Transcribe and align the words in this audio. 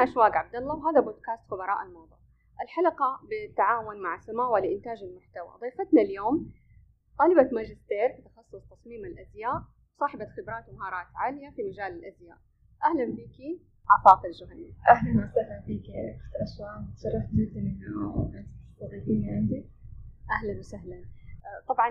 أنا 0.00 0.10
أشواق 0.10 0.36
عبد 0.36 0.56
الله 0.56 0.74
وهذا 0.74 1.00
بودكاست 1.00 1.42
خبراء 1.50 1.82
الموضة 1.86 2.16
الحلقة 2.62 3.20
بالتعاون 3.28 4.02
مع 4.02 4.20
سماوة 4.20 4.60
لإنتاج 4.60 5.02
المحتوى. 5.02 5.58
ضيفتنا 5.60 6.02
اليوم 6.02 6.52
طالبة 7.18 7.48
ماجستير 7.52 8.08
في 8.16 8.22
تخصص 8.22 8.62
تصميم 8.70 9.04
الأزياء 9.04 9.62
صاحبة 10.00 10.26
خبرات 10.36 10.68
ومهارات 10.68 11.06
عالية 11.14 11.50
في 11.50 11.62
مجال 11.62 11.92
الأزياء. 11.98 12.38
أهلا 12.84 13.04
بك 13.04 13.36
عفاف 13.90 14.24
الجهني. 14.24 14.74
أهلا 14.90 15.10
وسهلا 15.10 15.62
فيك 15.66 15.88
يا 15.88 16.16
أخت 16.16 16.34
أشواق. 16.42 16.80
تشرفت 16.96 17.30
جدا 17.34 17.60
إنه 17.60 18.32
تستضيفيني 18.70 19.30
عندك 19.30 19.64
أهلا 20.30 20.58
وسهلا. 20.58 21.04
طبعا 21.68 21.90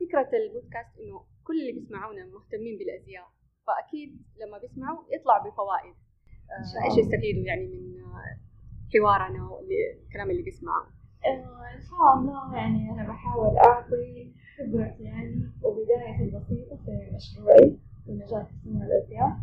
فكرة 0.00 0.30
البودكاست 0.38 0.98
إنه 1.00 1.24
كل 1.44 1.60
اللي 1.60 1.72
بيسمعونا 1.80 2.26
مهتمين 2.26 2.78
بالأزياء 2.78 3.26
فأكيد 3.66 4.22
لما 4.40 4.58
بيسمعوا 4.58 5.04
يطلع 5.14 5.38
بفوائد. 5.38 5.94
آه، 6.50 6.84
إيش 6.84 6.98
يستفيدوا 6.98 7.42
يعني 7.42 7.66
من 7.66 8.00
آه، 8.00 8.38
حوارنا 8.98 9.48
والكلام 9.50 10.30
اللي 10.30 10.42
بيسمعه؟ 10.42 10.86
إن 11.26 11.80
شاء 11.90 12.14
الله 12.14 12.56
يعني 12.56 12.90
أنا 12.90 13.08
بحاول 13.08 13.58
أعطي 13.58 14.32
خبرتي 14.58 15.02
يعني 15.02 15.50
وبدايتي 15.62 16.22
البسيطة 16.22 16.76
في 16.76 17.10
مشروعي 17.14 17.78
في 18.04 18.12
مجال 18.12 18.46
تصميم 18.48 18.82
الأزياء 18.82 19.36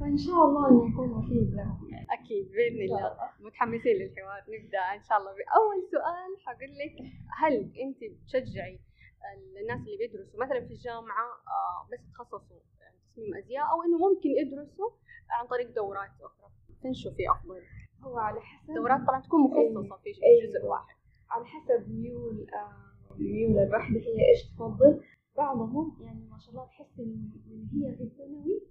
فإن 0.00 0.18
شاء 0.18 0.44
الله 0.44 0.68
إنه 0.68 0.92
يكون 0.92 1.08
مفيد 1.08 1.54
لهم. 1.54 1.88
يعني 1.90 2.06
أكيد 2.10 2.48
بإذن 2.52 2.82
الله. 2.84 3.16
متحمسين 3.40 3.96
للحوار. 3.96 4.42
نبدأ 4.48 4.78
إن 4.78 5.02
شاء 5.08 5.18
الله 5.18 5.30
بأول 5.30 5.78
سؤال. 5.92 6.30
حقول 6.46 6.72
لك 6.78 6.96
هل 7.40 7.54
أنت 7.82 7.98
بتشجعي 8.12 8.78
الناس 9.60 9.80
اللي 9.80 9.96
بيدرسوا 9.96 10.40
مثلا 10.40 10.60
في 10.66 10.72
الجامعة 10.72 11.26
آه، 11.48 11.88
بس 11.92 11.98
يتخصصوا 12.08 12.56
يعني 12.80 12.96
تصميم 13.10 13.34
أزياء 13.34 13.64
أو 13.72 13.82
إنه 13.82 13.98
ممكن 13.98 14.28
يدرسوا 14.28 14.90
عن 15.30 15.46
طريق 15.46 15.74
دورات 15.74 16.10
أخرى. 16.20 16.50
تنشوفي 16.82 17.30
أفضل. 17.30 17.60
هو 18.02 18.18
على 18.18 18.40
حسب 18.40 18.74
دورات 18.74 19.00
طبعا 19.06 19.20
تكون 19.20 19.40
مخصصة 19.40 19.96
في 20.02 20.10
أيوة. 20.10 20.50
جزء 20.50 20.66
واحد. 20.66 20.96
على 21.30 21.44
حسب 21.44 21.90
ميول 21.90 22.46
آه، 22.54 23.16
ميول 23.18 23.58
الوحدة 23.58 24.00
هي 24.00 24.30
إيش 24.30 24.42
تفضل. 24.54 25.00
بعضهم 25.36 25.96
يعني 26.00 26.28
ما 26.30 26.38
شاء 26.38 26.50
الله 26.50 26.64
تحس 26.66 26.98
من 26.98 27.68
هي 27.72 27.96
في 27.96 28.02
الثانوي 28.02 28.62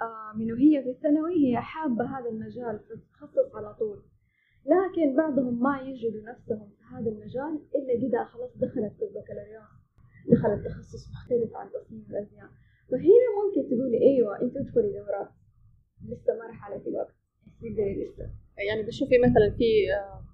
آه، 0.00 0.32
من 0.36 0.52
وهي 0.52 0.82
في 0.82 0.90
الثانوي 0.90 1.34
هي 1.46 1.60
حابة 1.60 2.04
هذا 2.18 2.28
المجال 2.28 2.78
فتتخصص 2.78 3.54
على 3.54 3.74
طول. 3.74 4.02
لكن 4.66 5.16
بعضهم 5.16 5.62
ما 5.62 5.80
يجدوا 5.80 6.22
نفسهم 6.30 6.68
في 6.68 6.84
هذا 6.94 7.10
المجال 7.10 7.60
إلا 7.74 8.08
كده 8.08 8.24
خلاص 8.24 8.50
دخلت 8.56 8.92
في 8.98 9.04
البكالوريوس. 9.04 9.72
دخلت 10.32 10.66
تخصص 10.66 11.10
مختلف 11.12 11.56
عن 11.56 11.70
تصميم 11.70 12.06
الأزياء. 12.10 12.48
فهنا 12.90 13.28
ممكن 13.38 13.68
تقولي 13.70 13.98
أيوة 14.02 14.42
أنت 14.42 14.54
تدخلي 14.54 14.92
دورات. 14.92 15.30
لسه 16.08 16.34
ما 16.38 16.46
رح 16.50 16.64
عليك 16.64 16.86
الوقت 16.86 17.14
تقدري 17.60 18.04
لسه 18.04 18.30
يعني 18.68 18.82
بتشوفي 18.82 19.18
مثلا 19.18 19.56
في 19.58 19.94
آه، 19.94 20.24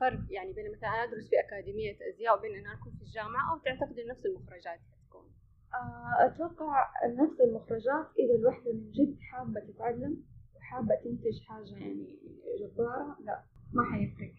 فرق 0.00 0.20
يعني 0.30 0.52
بين 0.52 0.72
مثلا 0.72 0.88
أنا 0.88 1.04
أدرس 1.04 1.28
في 1.30 1.40
أكاديمية 1.40 1.96
أزياء 2.14 2.38
وبين 2.38 2.54
إن 2.54 2.66
أنا 2.66 2.74
أكون 2.74 2.92
في 2.92 3.02
الجامعة 3.02 3.52
أو 3.52 3.58
تعتقدي 3.58 4.04
نفس 4.04 4.26
المخرجات 4.26 4.80
تكون 5.08 5.26
آه، 5.74 6.26
أتوقع 6.26 6.86
نفس 7.06 7.40
المخرجات 7.40 8.06
إذا 8.18 8.34
الوحدة 8.34 8.72
من 8.72 8.90
جد 8.92 9.16
حابة 9.20 9.60
تتعلم 9.60 10.24
وحابة 10.56 10.94
تنتج 11.04 11.40
حاجة 11.48 11.76
يعني 11.76 12.18
جبارة 12.60 13.16
لا 13.24 13.42
ما 13.72 13.84
حيفرق. 13.92 14.34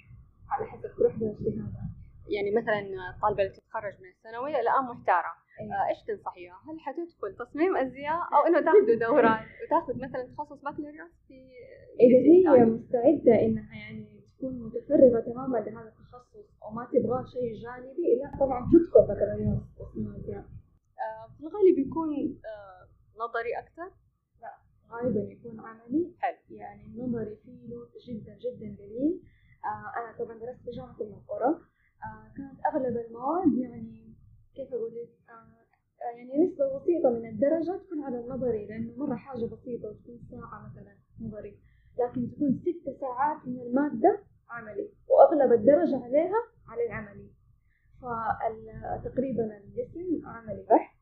على 0.50 0.66
حسب 0.66 0.90
كل 0.98 1.04
وحدة 1.06 1.26
وإجتهادها. 1.26 1.90
يعني 2.28 2.52
مثلا 2.52 2.80
الطالبة 3.16 3.44
اللي 3.44 3.54
تتخرج 3.54 3.94
من 4.02 4.10
الثانوي 4.10 4.56
أيوة. 4.56 4.60
آه، 4.70 5.47
إيش 5.60 6.04
تنصحيها؟ 6.08 6.58
هل 6.68 6.80
حتدخل 6.80 7.36
تصميم 7.36 7.78
أزياء؟ 7.78 8.20
أو 8.34 8.48
إنه 8.48 8.62
تاخذوا 8.62 8.96
دورات 9.08 9.46
وتاخذ 9.66 9.96
مثلا 9.96 10.24
تخصص 10.24 10.62
بكالوريوس 10.62 11.12
في 11.28 11.50
في 11.98 12.04
هي 12.04 12.44
ثاني؟ 12.44 12.66
مستعدة 12.66 13.46
إنها 13.46 13.76
يعني 13.76 14.08
تكون 14.38 14.60
متفرغة 14.60 15.20
تماما 15.20 15.58
لهذا 15.58 15.88
التخصص 15.88 16.48
وما 16.62 16.86
تبغى 16.86 17.26
شيء 17.34 17.54
جانبي 17.54 18.16
لا 18.24 18.38
طبعا 18.40 18.70
تدخل 18.72 19.02
بكالوريوس 19.02 19.64
تصميم 19.80 20.16
أزياء. 20.16 20.46
آه، 21.00 21.28
في 21.38 21.44
الغالب 21.44 21.78
يكون 21.78 22.40
آه، 22.46 22.88
نظري 23.24 23.60
أكثر 23.60 23.92
غالبا 24.92 25.20
يكون 25.20 25.60
عملي. 25.60 26.14
حلو. 26.20 26.38
يعني 26.50 26.86
النظري 26.86 27.36
فيه 27.36 27.68
جدا 28.08 28.38
جدا 28.46 28.76
قليل 28.80 29.22
آه 29.66 30.00
أنا 30.00 30.18
طبعا 30.20 30.38
درست 30.40 30.60
في 30.66 30.72
جامعة 30.72 30.96
أم 31.02 31.14
القرى 31.14 31.50
آه 32.04 32.32
كانت 32.38 32.60
أغلب 32.66 32.98
المواد 32.98 33.54
يعني 33.54 34.14
كيف 34.56 34.74
أقول 34.74 34.96
لك؟ 34.96 35.10
آه 35.10 35.14
آه، 35.14 35.17
يعني 36.02 36.46
نسبة 36.46 36.80
بسيطة 36.80 37.10
من 37.10 37.26
الدرجة 37.30 37.78
تكون 37.84 38.04
على 38.04 38.20
النظري 38.20 38.66
لأنه 38.66 38.94
مرة 38.98 39.16
حاجة 39.16 39.46
بسيطة 39.46 39.90
وتكون 39.90 40.20
ساعة 40.32 40.70
مثلا 40.70 40.96
نظري. 41.22 41.58
لكن 42.00 42.32
تكون 42.32 42.60
ست 42.62 43.00
ساعات 43.02 43.48
من 43.48 43.60
المادة 43.62 44.20
عملي 44.50 44.90
وأغلب 45.10 45.52
الدرجة 45.54 46.04
عليها 46.04 46.42
على 46.68 46.86
العملي. 46.86 47.30
فتقريبا 48.02 49.58
الجسم 49.58 50.28
عملي 50.28 50.64
بحت 50.70 50.98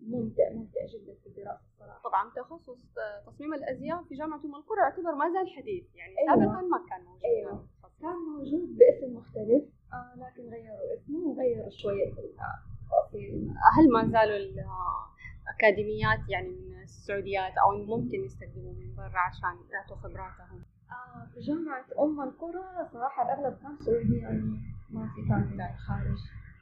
ممتع 0.00 0.50
ممتع 0.52 0.80
جدا 0.94 1.14
في 1.22 1.26
الدراسة 1.26 1.60
الصراحة. 1.72 2.00
طبعا 2.04 2.30
تخصص 2.36 2.98
آه، 2.98 3.30
تصميم 3.30 3.54
الأزياء 3.54 4.02
في 4.02 4.14
جامعة 4.14 4.40
أم 4.44 4.54
القرى 4.54 4.80
يعتبر 4.80 5.14
ما 5.14 5.32
زال 5.32 5.48
حديث. 5.56 5.84
يعني 5.94 6.14
أيوة. 6.18 6.34
سابقا 6.34 6.62
ما 6.62 6.78
كان 6.90 7.04
موجود 7.04 7.24
أيوة. 7.24 7.66
كان 8.00 8.16
موجود 8.36 8.78
باسم 8.78 9.16
مختلف 9.16 9.64
آه 9.92 10.14
لكن 10.16 10.42
غيروا 10.48 10.94
اسمه 10.94 11.18
وغيروا 11.18 11.68
شوية. 11.82 12.14
في 12.14 12.20
التفاصيل 12.98 13.54
هل 13.76 13.92
ما 13.92 14.08
زالوا 14.12 14.36
الأكاديميات 15.46 16.28
يعني 16.28 16.48
من 16.48 16.82
السعوديات 16.82 17.52
أو 17.58 17.72
إنه 17.72 17.96
ممكن 17.96 18.24
يستخدموا 18.24 18.72
من 18.72 18.94
برا 18.96 19.18
عشان 19.18 19.56
يعطوا 19.72 19.96
خبراتهم؟ 19.96 20.62
آه 20.90 21.26
في 21.34 21.40
جامعة 21.40 21.84
أم 22.00 22.20
القرى 22.20 22.88
صراحة 22.92 23.22
الأغلب 23.22 23.58
كان 23.62 23.76
سعودي 23.86 24.16
يعني 24.16 24.60
ما 24.90 25.08
في 25.14 25.28
كان 25.28 25.50
من 25.52 25.60
الخارج 25.60 26.18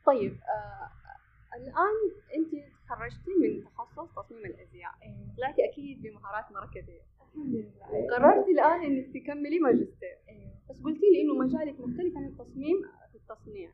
طيب 0.06 0.32
آه 0.32 0.88
الآن 1.56 1.96
أنت 2.36 2.50
تخرجتي 2.86 3.30
من 3.42 3.64
تخصص 3.64 4.14
تصميم 4.14 4.44
الأزياء. 4.44 4.90
أيوة. 5.02 5.34
طلعتي 5.36 5.64
أكيد 5.70 6.02
بمهارات 6.02 6.52
مره 6.52 6.66
كثير 6.66 7.02
الحمد 7.20 7.46
لله. 7.54 8.08
قررتي 8.10 8.50
الآن 8.50 8.80
إنك 8.84 9.06
تكملي 9.14 9.58
ماجستير. 9.58 10.16
أيوة. 10.28 10.52
بس 10.70 10.82
قلتي 10.82 11.06
لي 11.12 11.22
إنه 11.22 11.34
مجالك 11.44 11.80
مختلف 11.80 12.16
عن 12.16 12.24
التصميم 12.24 12.82
في 13.12 13.18
التصنيع. 13.18 13.70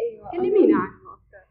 أيوة. 0.00 0.30
كلمينا 0.30 0.78
عنه 0.78 1.14
أكثر. 1.14 1.44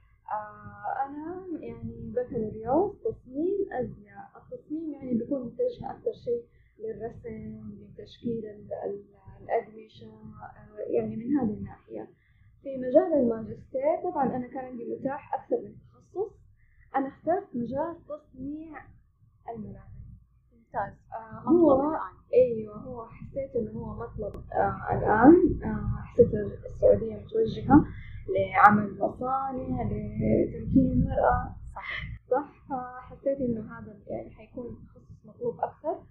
أنا 1.05 1.45
يعني 1.59 2.13
بكالوريوس 2.15 2.95
تصميم 3.03 3.73
أزياء. 3.73 4.29
التصميم 4.37 4.93
يعني 4.93 5.13
بيكون 5.13 5.41
متجه 5.45 5.91
أكثر 5.91 6.11
شيء 6.25 6.43
للرسم 6.79 7.61
لتشكيل 7.79 8.45
ال- 8.45 8.73
ال- 8.85 9.05
الأقمشة 9.43 10.05
آه 10.07 10.79
يعني 10.89 11.15
من 11.15 11.37
هذه 11.37 11.53
الناحية. 11.53 12.07
في 12.63 12.77
مجال 12.77 13.13
الماجستير 13.13 14.01
طبعا 14.03 14.35
أنا 14.35 14.47
كان 14.47 14.65
عندي 14.65 14.85
متاح 14.85 15.33
أكثر 15.33 15.55
من 15.61 15.75
تخصص. 15.91 16.31
أنا 16.95 17.07
اخترت 17.07 17.47
مجال 17.53 17.95
تصنيع 18.09 18.81
الملابس. 19.49 19.99
ممتاز. 20.53 20.93
آه 21.13 21.39
هو 21.49 21.91
أيوه 22.33 22.75
هو 22.77 23.05
حسيت 23.07 23.55
إنه 23.55 23.71
هو 23.71 23.93
مطلب 23.93 24.43
آه 24.53 24.77
آه 24.91 26.03
حسيت 26.05 26.33
السعودية 26.65 27.15
متوجهة. 27.15 27.85
لعمل 28.35 28.97
مصانع 28.99 29.83
لتمكين 29.83 30.91
المرأة. 30.91 31.55
صحيح 31.75 32.19
صح. 32.31 32.47
فحسيت 32.69 33.37
إنه 33.37 33.79
هذا 33.79 33.99
يعني 34.07 34.29
حيكون 34.29 34.87
تخصص 34.87 35.25
مطلوب 35.25 35.59
أكثر 35.59 36.03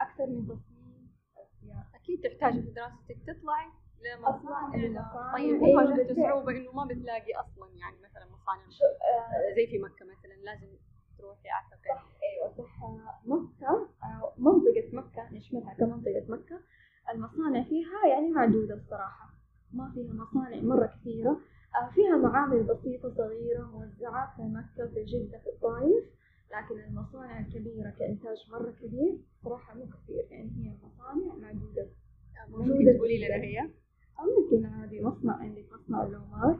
أكثر 0.00 0.26
من 0.26 0.44
تصميم. 0.46 1.10
الازياء 1.36 1.86
أكيد 1.94 2.20
تحتاجي 2.20 2.62
في 2.62 2.70
دراستك 2.70 3.16
تطلعي 3.26 3.66
أصلاً 4.24 4.76
لمصانع 4.76 5.32
طيب 5.34 5.62
أيوة 5.64 5.76
واجهتي 5.84 6.04
بالفعل. 6.14 6.24
صعوبة 6.32 6.52
إنه 6.52 6.72
ما 6.72 6.84
بتلاقي 6.84 7.32
أصلا 7.34 7.68
يعني 7.76 7.96
مثلا 7.96 8.24
مصانع 8.26 8.62
آه 8.62 9.54
زي 9.56 9.66
في 9.66 9.78
مكة 9.78 10.04
مثلا 10.04 10.34
لازم 10.44 10.66
تروحي 11.18 11.48
اعتقد 11.50 11.88
صح. 11.88 12.06
أيوه 12.22 12.54
صح. 12.58 12.82
مكة 13.26 13.88
آه، 14.04 14.32
منطقة 14.38 14.88
مكة 14.92 15.32
نشملها 15.32 15.74
كمنطقة 15.74 16.24
مكة. 16.28 16.60
المصانع 17.12 17.62
فيها 17.62 18.06
يعني 18.10 18.30
معدودة 18.30 18.74
الصراحة. 18.74 19.28
ما 19.72 19.90
فيها 19.94 20.12
مصانع 20.12 20.60
مرة 20.62 20.86
كثيرة. 20.86 21.40
فيها 21.94 22.16
معامل 22.16 22.62
بسيطة 22.62 23.14
صغيرة 23.16 23.62
موزعة 23.64 24.36
في 24.36 24.42
مكة 24.42 24.86
في 24.94 25.04
جدة 25.04 25.38
في 25.38 25.46
الطايف 25.48 26.04
لكن 26.52 26.80
المصانع 26.88 27.40
الكبيرة 27.40 27.90
كإنتاج 27.90 28.36
مرة 28.52 28.70
كبير 28.70 29.18
صراحة 29.44 29.74
مو 29.74 29.86
كثير. 29.86 30.26
يعني 30.30 30.50
هي 30.56 30.74
مصانع 30.82 31.34
معدودة. 31.34 31.86
ممكن 32.48 32.68
موجودة 32.68 32.92
تقولي. 32.96 33.18
لنا 33.18 33.36
هي؟ 33.36 33.60
أو 34.20 34.24
ممكن 34.42 34.66
عادي. 34.66 35.00
مصنع 35.00 35.36
عندك 35.36 35.64
مصنع 35.72 36.02
اللومار 36.06 36.58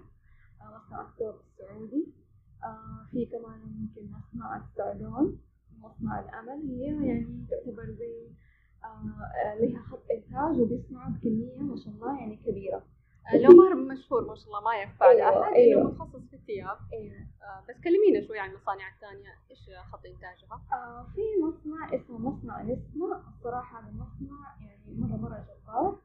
آه، 0.60 0.76
مصنع 0.86 1.08
الثوب 1.08 1.34
السعودي. 1.52 2.06
آه، 2.64 3.06
في 3.10 3.26
كمان 3.26 3.60
ممكن 3.60 4.10
مصنع 4.12 4.56
السعدون 4.56 5.38
مصنع 5.78 6.20
الأمل. 6.20 6.62
هي 6.70 7.06
يعني 7.08 7.46
تعتبر 7.50 7.84
زي 7.90 8.28
آه، 8.84 8.88
آه، 9.46 9.54
لها 9.60 9.82
خط 9.82 10.02
إنتاج 10.10 10.60
وبيصنعوا 10.60 11.10
بكمية 11.12 11.58
ما 11.62 11.76
شاء 11.76 11.94
الله 11.94 12.18
يعني 12.20 12.36
كبيرة. 12.36 12.76
آه، 12.76 12.82
لومار 13.34 13.74
مشهور 13.74 14.26
ما 14.28 14.34
شاء 14.36 14.46
الله 14.46 14.60
ما 14.60 14.74
يخفى 14.82 15.04
على 15.04 15.22
أيوة، 15.22 15.42
أحد 15.42 15.52
أيوة. 15.54 15.80
انه 15.82 15.90
متخصص 15.90 16.22
في 16.30 16.36
الثياب. 16.36 16.78
أيوة. 16.92 17.16
آه، 17.42 17.64
بس 17.68 17.74
كلمينا 17.84 18.26
شوي 18.26 18.38
عن 18.38 18.50
المصانع 18.50 18.88
الثانية 18.94 19.30
إيش 19.50 19.58
خط 19.92 20.06
إنتاجها؟ 20.06 20.62
آه، 20.72 21.06
في 21.14 21.20
مصنع 21.42 21.94
اسمه 21.94 22.18
مصنع 22.18 22.62
نسمة 22.62 23.28
الصراحة 23.28 23.80
هذا 23.80 23.88
المصنع 23.88 24.56
يعني 24.60 24.94
مرة 24.98 25.16
مرة 25.16 25.46
جبار. 25.62 25.98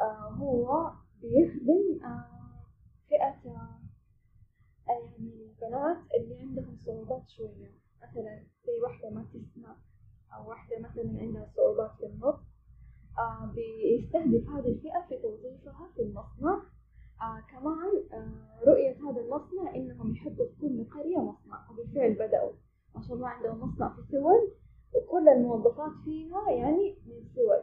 آه 0.00 0.28
هو 0.38 0.92
بيخدم 1.22 2.04
آه 2.04 2.64
فئة 3.08 3.50
آه 3.50 3.80
يعني 4.88 5.16
البنات 5.18 5.98
اللي 6.14 6.38
عندهم 6.40 6.76
صعوبات 6.86 7.28
شوية. 7.28 7.70
مثلا 8.02 8.42
زي 8.66 8.80
واحدة 8.82 9.10
ما 9.10 9.24
تسمع 9.34 9.76
أو 10.36 10.48
واحدة 10.48 10.78
مثلا 10.78 11.18
عندها 11.20 11.52
صعوبات 11.56 11.90
في 11.98 12.06
النطق. 12.06 12.26
آه 12.26 12.49
بيستهدف 13.54 14.48
هذه 14.48 14.68
الفئة 14.68 15.06
في 15.08 15.16
توظيفها 15.22 15.88
في 15.96 16.02
المصنع. 16.02 16.62
آه 17.22 17.40
كمان 17.52 18.04
آه 18.12 18.64
رؤية 18.66 18.96
هذا 19.10 19.20
المصنع 19.20 19.74
إنهم 19.76 20.12
يحطوا 20.14 20.46
في 20.46 20.60
كل 20.60 20.84
قرية 20.84 21.18
مصنع. 21.18 21.70
وبالفعل 21.70 22.14
بدأوا. 22.14 22.52
ما 22.94 23.02
شاء 23.02 23.16
الله 23.16 23.28
عندهم 23.28 23.60
مصنع 23.60 23.88
في 23.88 24.02
سول 24.10 24.52
وكل 24.94 25.28
الموظفات 25.28 25.92
فيها 26.04 26.50
يعني 26.50 26.96
من 27.06 27.28
سول 27.34 27.62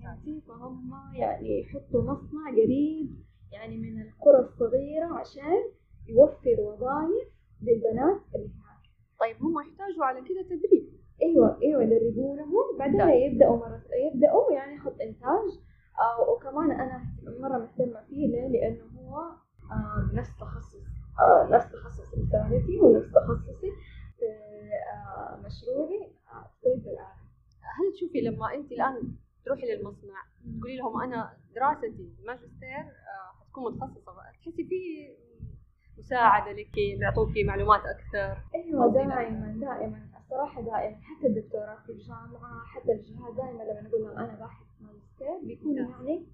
يعني 0.00 0.40
فهم 0.40 0.90
يعني 1.14 1.60
يحطوا 1.60 2.02
مصنع 2.02 2.50
قريب 2.50 3.10
يعني 3.52 3.76
من 3.76 4.02
القرى 4.02 4.38
الصغيرة 4.40 5.06
عشان 5.06 5.62
يوفر 6.08 6.60
وظائف 6.60 7.28
للبنات 7.62 8.20
اللي 8.34 8.46
هناك. 8.48 8.82
طيب 9.20 9.36
هم 9.42 9.60
يحتاجوا 9.60 10.04
على 10.04 10.20
كذا 10.20 10.42
تدريب. 10.42 11.01
أيوه 11.22 11.58
أيوه 11.62 11.82
يدربونهم. 11.82 12.76
بعدين 12.78 13.00
ممتاز. 13.00 13.32
يبدأوا 13.32 13.56
مرة 13.56 13.80
يبدأوا 14.12 14.52
يعني 14.52 14.78
خط 14.80 15.00
إنتاج. 15.00 15.50
آه 16.00 16.30
وكمان 16.30 16.70
أنا 16.70 17.02
مرة 17.40 17.58
مهتمة 17.58 18.00
فيه. 18.08 18.26
ليه؟ 18.26 18.48
لأنه 18.48 18.84
هو 18.98 19.18
آه 19.72 20.10
نفس 20.14 20.36
تخصص. 20.40 20.76
آه 21.20 21.48
نفس 21.50 21.72
تخصص 21.72 22.14
رسالتي 22.14 22.80
ونفس 22.80 23.12
تخصصي 23.12 23.70
في 24.18 24.26
آه 24.94 25.36
مشروعي 25.36 26.12
آه 26.32 26.42
طب 26.64 26.70
الآلة 26.86 27.22
هل 27.78 27.92
تشوفي 27.94 28.20
لما 28.20 28.54
أنت 28.54 28.72
الآن 28.72 29.14
تروحي 29.44 29.66
للمصنع 29.66 30.14
تقولي 30.58 30.76
لهم 30.76 31.02
أنا 31.02 31.32
دراستي 31.54 32.08
ماجستير 32.26 32.78
آه، 32.78 33.40
حتكون 33.40 33.72
متخصصة. 33.74 34.12
تحسي 34.42 34.64
في 34.64 35.08
مساعدة 35.98 36.52
لك 36.52 36.70
بيعطوكي 36.98 37.44
معلومات 37.44 37.80
أكثر؟ 37.80 38.42
أيوه 38.54 38.92
دائما 38.92 39.56
دائما. 39.60 40.08
الصراحه 40.32 40.60
دائما 40.62 40.96
حتى 41.02 41.26
الدكتوراه 41.26 41.76
في 41.86 41.92
الجامعة 41.92 42.64
حتى 42.64 42.92
الجهات 42.92 43.34
دائما 43.34 43.62
لما 43.62 43.80
نقول 43.80 44.02
لهم 44.02 44.18
أنا 44.18 44.34
باحث 44.38 44.66
ماجستير 44.80 45.46
بيكونوا 45.46 45.74
نعم. 45.74 46.06
يعني 46.06 46.26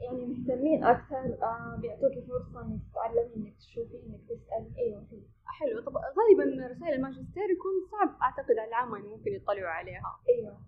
يعني 0.00 0.26
مهتمين 0.26 0.84
أكثر 0.84 1.38
آه 1.42 1.78
بيعطوكي 1.80 2.26
فرصه 2.28 2.66
إنك 2.66 2.80
تتعلمي 2.92 3.34
إنك 3.36 3.56
تشوفي 3.56 3.96
إنك 4.06 4.20
تسالي 4.24 4.78
أيوه. 4.78 5.04
في 5.10 5.22
حلو. 5.46 5.80
طب 5.80 5.92
غالبا 5.96 6.66
رسائل 6.66 6.94
الماجستير 6.94 7.50
يكون 7.50 7.72
صعب 7.92 8.20
أعتقد 8.22 8.58
على 8.58 8.68
العامة 8.68 8.96
إنه 8.96 9.08
ممكن 9.08 9.32
يطلعوا 9.32 9.68
عليها. 9.68 10.16
أيوه. 10.28 10.58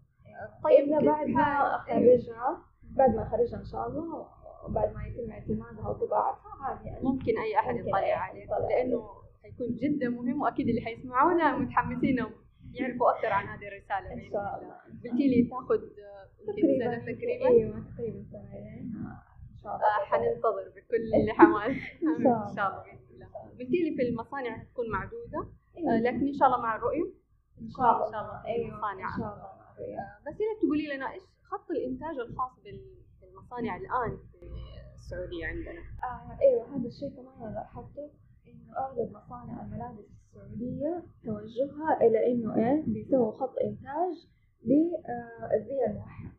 طيب 0.64 0.85
إلا 0.85 0.99
كيف 0.99 1.09
بعد 1.09 1.26
ما. 1.26 1.76
أخرجها 1.76 2.62
بعد 2.82 3.14
ما 3.14 3.23
أخرجها 3.23 3.59
إن 3.61 3.64
شاء 3.64 3.88
الله 3.88 4.26
وبعد 4.64 4.94
ما 4.94 5.06
يتم 5.06 5.31
اعتمادها 5.31 5.88
وطباعتها 5.88 6.53
عادي 6.61 6.88
يعني. 6.88 7.05
ممكن 7.05 7.38
أي 7.38 7.59
أحد 7.59 7.76
يطلع 7.76 8.59
لأنه 8.59 9.09
حيكون 9.43 9.76
جدا 9.76 10.09
مهم 10.09 10.43
وأكيد 10.43 10.69
اللي 10.69 10.81
حيسمعونا 10.81 11.56
متحمسين 11.56 12.21
يعرفوا 12.80 13.10
أكثر 13.16 13.26
عن 13.32 13.46
هذه 13.46 13.69
الرسالة. 13.69 14.12
إن 14.12 14.30
شاء 14.30 14.40
الله. 14.40 14.58
الله. 14.58 14.76
قلتي 15.04 15.28
لي 15.28 15.48
تاخذ 15.50 15.80
آه، 15.82 16.28
يمكن 16.48 16.84
سنة 16.84 16.98
تقريبا؟ 16.98 17.46
أيوه 17.48 17.84
تقريبا 17.94 18.22
سنتين 18.22 18.92
آه، 18.96 19.22
إن 19.52 19.56
شاء 19.62 19.75
الله. 19.76 19.86
آه، 19.86 20.04
حننتظر 20.04 20.64
بكل 20.76 21.10
حماس 21.38 21.76
إن 22.02 22.54
شاء 22.56 22.69
الله. 22.69 22.82
بإذن 22.82 23.22
الله. 23.22 23.50
قلتي 23.58 23.78
لي 23.84 23.96
في 23.96 24.02
المصانع 24.08 24.58
حتكون 24.58 24.90
معدودة 24.90 25.38
آه، 25.38 25.78
أيوة. 25.78 25.96
لكن 26.00 26.26
إن 26.26 26.34
شاء 26.38 26.48
الله 26.48 26.60
مع 26.60 26.76
الرؤية؟ 26.76 27.08
إن 27.60 27.70
شاء 27.70 27.90
الله 27.96 28.06
إن 28.06 28.12
شاء 28.12 28.20
الله. 28.22 28.44
أيوه 28.46 28.69
المصانع. 28.69 29.06
ان 29.14 29.19
شاء 29.20 29.34
الله. 29.34 29.48
آه، 29.78 30.19
بس 30.26 30.34
ريت 30.40 30.58
تقولي 30.62 30.86
لنا 30.96 31.12
إيش 31.12 31.22
خط 31.50 31.70
الإنتاج 31.70 32.16
الخاص 32.19 32.52
بال- 32.64 32.94
بالمصانع 33.20 33.76
الآن 33.76 34.16
في 34.32 34.46
السعودية 34.94 35.46
عندنا؟ 35.46 35.82
آه 36.04 36.38
إيوه 36.42 36.76
هذا 36.76 36.86
الشيء 36.86 37.08
كمان 37.16 37.54
لاحظته 37.54 38.10
إنه 38.48 38.78
أغلب 38.78 39.12
مصانع 39.12 39.62
الملابس 39.62 40.08
السعودية 40.43 41.02
توجهها 41.25 42.00
إلى 42.02 42.32
إنه 42.32 42.56
إيه 42.56 42.85
بيسووا 42.87 43.32
خط 43.32 43.55
إنتاج 43.64 44.29
للزي 44.64 45.87
الموحد. 45.90 46.31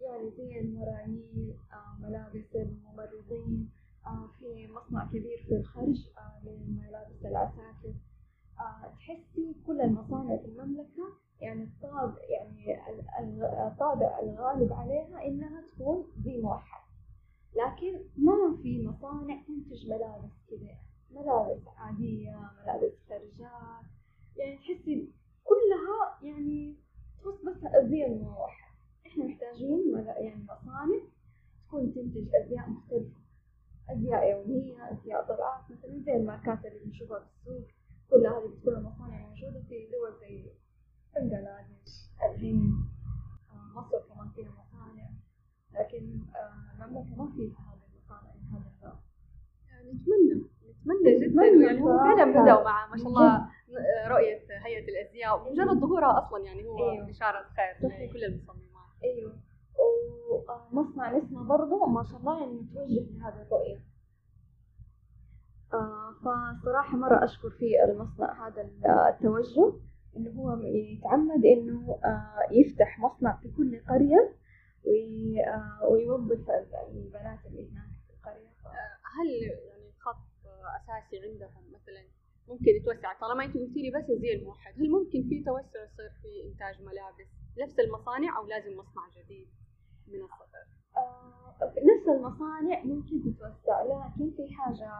يعني 0.00 0.30
زي 0.30 0.60
المرانيل 0.60 1.54
آه 1.72 2.02
ملابس 2.06 2.56
الممرضين 2.56 3.70
آه 4.06 4.28
في 4.38 4.68
مصنع 4.72 5.06
كبير 5.06 5.44
في 5.48 5.56
الخرج 5.56 6.08
آه 6.18 6.44
لملابس 6.48 7.24
العساكر. 7.24 7.94
تحسي 8.98 9.54
كل 9.66 9.80
المصانع 9.80 10.36
في 10.36 10.44
المملكة 10.44 11.04
يعني 11.40 11.64
الطابع 11.64 12.16
يعني 12.30 12.90
ال- 12.90 13.08
ال- 13.18 13.42
الطابع 13.44 14.18
الغالب 14.22 14.72
عليها 14.72 15.26
إنها 15.26 15.62
تكون 15.74 16.04
زي 16.24 16.40
موحد. 16.40 16.80
لكن 17.56 18.00
ما 18.16 18.56
في 18.62 18.86
مصانع 18.86 19.42
تنتج 19.46 19.86
ملابس 19.86 20.30
كذا 20.50 20.76
ملابس 21.12 21.62
عادية 21.76 22.50
ملابس 22.62 22.92
خرجات 23.08 23.84
يعني 24.36 24.56
تحسي 24.56 25.12
كلها 25.44 26.18
يعني 26.22 26.76
تخص 27.18 27.42
بس 27.44 27.64
الزي 27.74 28.06
الموحد 28.06 28.70
إحنا 29.06 29.24
محتاجين 29.24 29.94
يعني 29.98 30.44
مصانع 30.44 31.00
تكون 31.66 31.94
تنتج 31.94 32.34
أزياء 32.34 32.70
مختلفة. 32.70 33.20
أزياء 33.90 34.30
يومية 34.30 34.92
أزياء 34.92 35.24
طلعات 35.24 35.64
مثلا 35.70 36.02
زي 36.06 36.16
الماركات 36.16 36.66
اللي 36.66 36.84
بنشوفها 36.84 37.18
في 37.18 37.26
السوق. 37.40 37.66
كل 38.10 38.26
هذه 38.26 38.46
بتكون 38.56 38.74
المصانع 38.74 39.28
موجودة 39.28 39.62
في 39.68 39.88
دول 39.92 40.20
زي 40.20 40.50
بنغلاديش 41.16 42.10
الهند 42.22 42.72
آه، 43.50 43.80
مصر 43.80 43.98
كمان 44.08 44.28
فيها 44.36 44.50
مصانع. 44.50 45.10
لكن 45.74 46.20
المملكة 46.74 47.16
ما 47.16 47.32
فيها 47.36 47.58
هذه 47.58 47.80
المصانع 47.92 48.30
هذا 48.52 48.72
النوع 48.76 48.98
نتمنى 49.94 50.49
نتمنى 50.94 51.20
جدا 51.20 51.26
نتمنى 51.28 51.64
يعني 51.66 51.82
صراحة. 51.84 52.16
فعلا 52.16 52.42
بدأوا 52.42 52.64
مع 52.64 52.86
ما 52.86 52.96
شاء 52.96 53.06
الله 53.06 53.48
رؤية 54.08 54.40
هيئة 54.64 54.88
الأزياء 54.88 55.40
ومجرد 55.48 55.80
ظهورها 55.80 56.18
أصلا 56.26 56.44
يعني 56.44 56.66
هو 56.66 56.90
أيوه. 56.90 57.06
بشارة 57.06 57.42
خير 57.56 57.90
صحيح. 57.90 58.10
لكل 58.10 58.24
المصممات 58.24 58.90
أيوه 59.04 59.32
ومصنع 60.72 61.16
نسمة 61.16 61.42
برضه 61.44 61.86
ما 61.86 62.04
شاء 62.04 62.20
الله 62.20 62.40
يعني 62.40 62.52
متوجه 62.52 63.00
لهذه 63.10 63.42
الرؤية 63.42 63.78
آه 65.74 66.14
فصراحة 66.20 66.96
مرة 66.96 67.24
أشكر 67.24 67.50
في 67.50 67.84
المصنع 67.84 68.48
هذا 68.48 68.62
التوجه 69.08 69.72
إنه 70.16 70.30
هو 70.30 70.56
يتعمد 70.62 71.44
إنه 71.44 71.98
آه 72.04 72.52
يفتح 72.52 72.98
مصنع 73.00 73.36
في 73.42 73.50
كل 73.56 73.80
قرية 73.88 74.34
آه 75.46 75.88
ويوظف 75.88 76.50
البنات 76.90 77.38
اللي 77.46 77.70
هناك 77.70 77.90
في 78.06 78.12
القرية 78.14 78.50
هل 79.16 79.50
أساسي 80.76 81.16
عندهم 81.28 81.64
مثلا. 81.72 82.02
ممكن 82.48 82.70
يتوسع. 82.76 83.20
طالما 83.20 83.44
أنت 83.44 83.54
قلتي 83.56 83.82
لي 83.82 83.90
بس 83.90 84.10
الزي 84.10 84.32
الموحد 84.34 84.72
هل 84.80 84.90
ممكن 84.90 85.28
في 85.28 85.44
توسع 85.44 85.84
يصير 85.84 86.10
في 86.22 86.48
إنتاج 86.48 86.82
ملابس؟ 86.82 87.28
نفس 87.58 87.78
المصانع 87.80 88.38
أو 88.38 88.46
لازم 88.46 88.76
مصنع 88.76 89.02
جديد 89.22 89.48
من 90.08 90.22
الصفر؟ 90.22 90.66
آه، 90.96 91.54
نفس 91.62 92.08
المصانع 92.08 92.84
ممكن 92.84 93.22
تتوسع 93.22 93.82
لكن 93.82 94.30
في 94.36 94.54
حاجة 94.54 94.90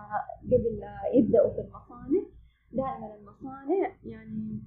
قبل 0.44 0.78
لا 0.78 0.96
يبدأوا 1.14 1.50
في 1.54 1.60
المصانع. 1.60 2.22
دائما 2.72 3.14
المصانع 3.16 3.96
يعني 4.04 4.60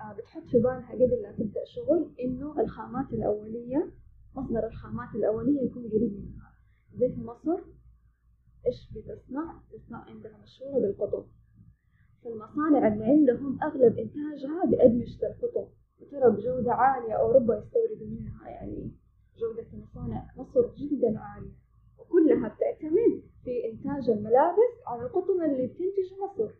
آه، 0.00 0.12
بتحط 0.12 0.42
في 0.42 0.58
بالها 0.58 0.92
قبل 0.92 1.22
لا 1.22 1.32
تبدأ 1.32 1.64
شغل 1.64 2.14
إنه 2.20 2.60
الخامات 2.60 3.12
الأولية 3.12 3.90
مصدر 4.34 4.66
الخامات 4.66 5.14
الأولية 5.14 5.60
يكون 5.62 5.88
قريب 5.88 6.12
منها. 6.12 6.52
زي 6.94 7.08
في 7.14 7.20
مصر 7.20 7.60
إيش 8.66 8.88
بتصنع؟ 8.94 9.60
تصنع 9.72 10.04
عندها 10.04 10.38
مشهورة 10.42 10.80
بالقطن 10.80 11.24
فالمصانع 12.24 12.88
اللي 12.88 13.04
عندهم 13.04 13.58
أغلب 13.62 13.98
إنتاجها 13.98 14.64
بأدمجة 14.64 15.26
القطن 15.26 15.66
وترى 16.00 16.30
بجودة 16.30 16.72
عالية 16.72 17.12
أوروبا 17.12 17.58
يستوردوا 17.58 18.06
منها 18.06 18.48
يعني 18.48 18.90
جودة 19.38 19.66
مصانع 19.72 20.26
مصر 20.36 20.74
جدا 20.76 21.18
عالية. 21.18 21.52
وكلها 21.98 22.48
بتعتمد 22.48 23.22
في 23.44 23.70
إنتاج 23.72 24.10
الملابس 24.10 24.72
على 24.86 25.02
القطن 25.02 25.44
اللي 25.44 25.66
بتنتجه 25.66 26.16
مصر. 26.24 26.50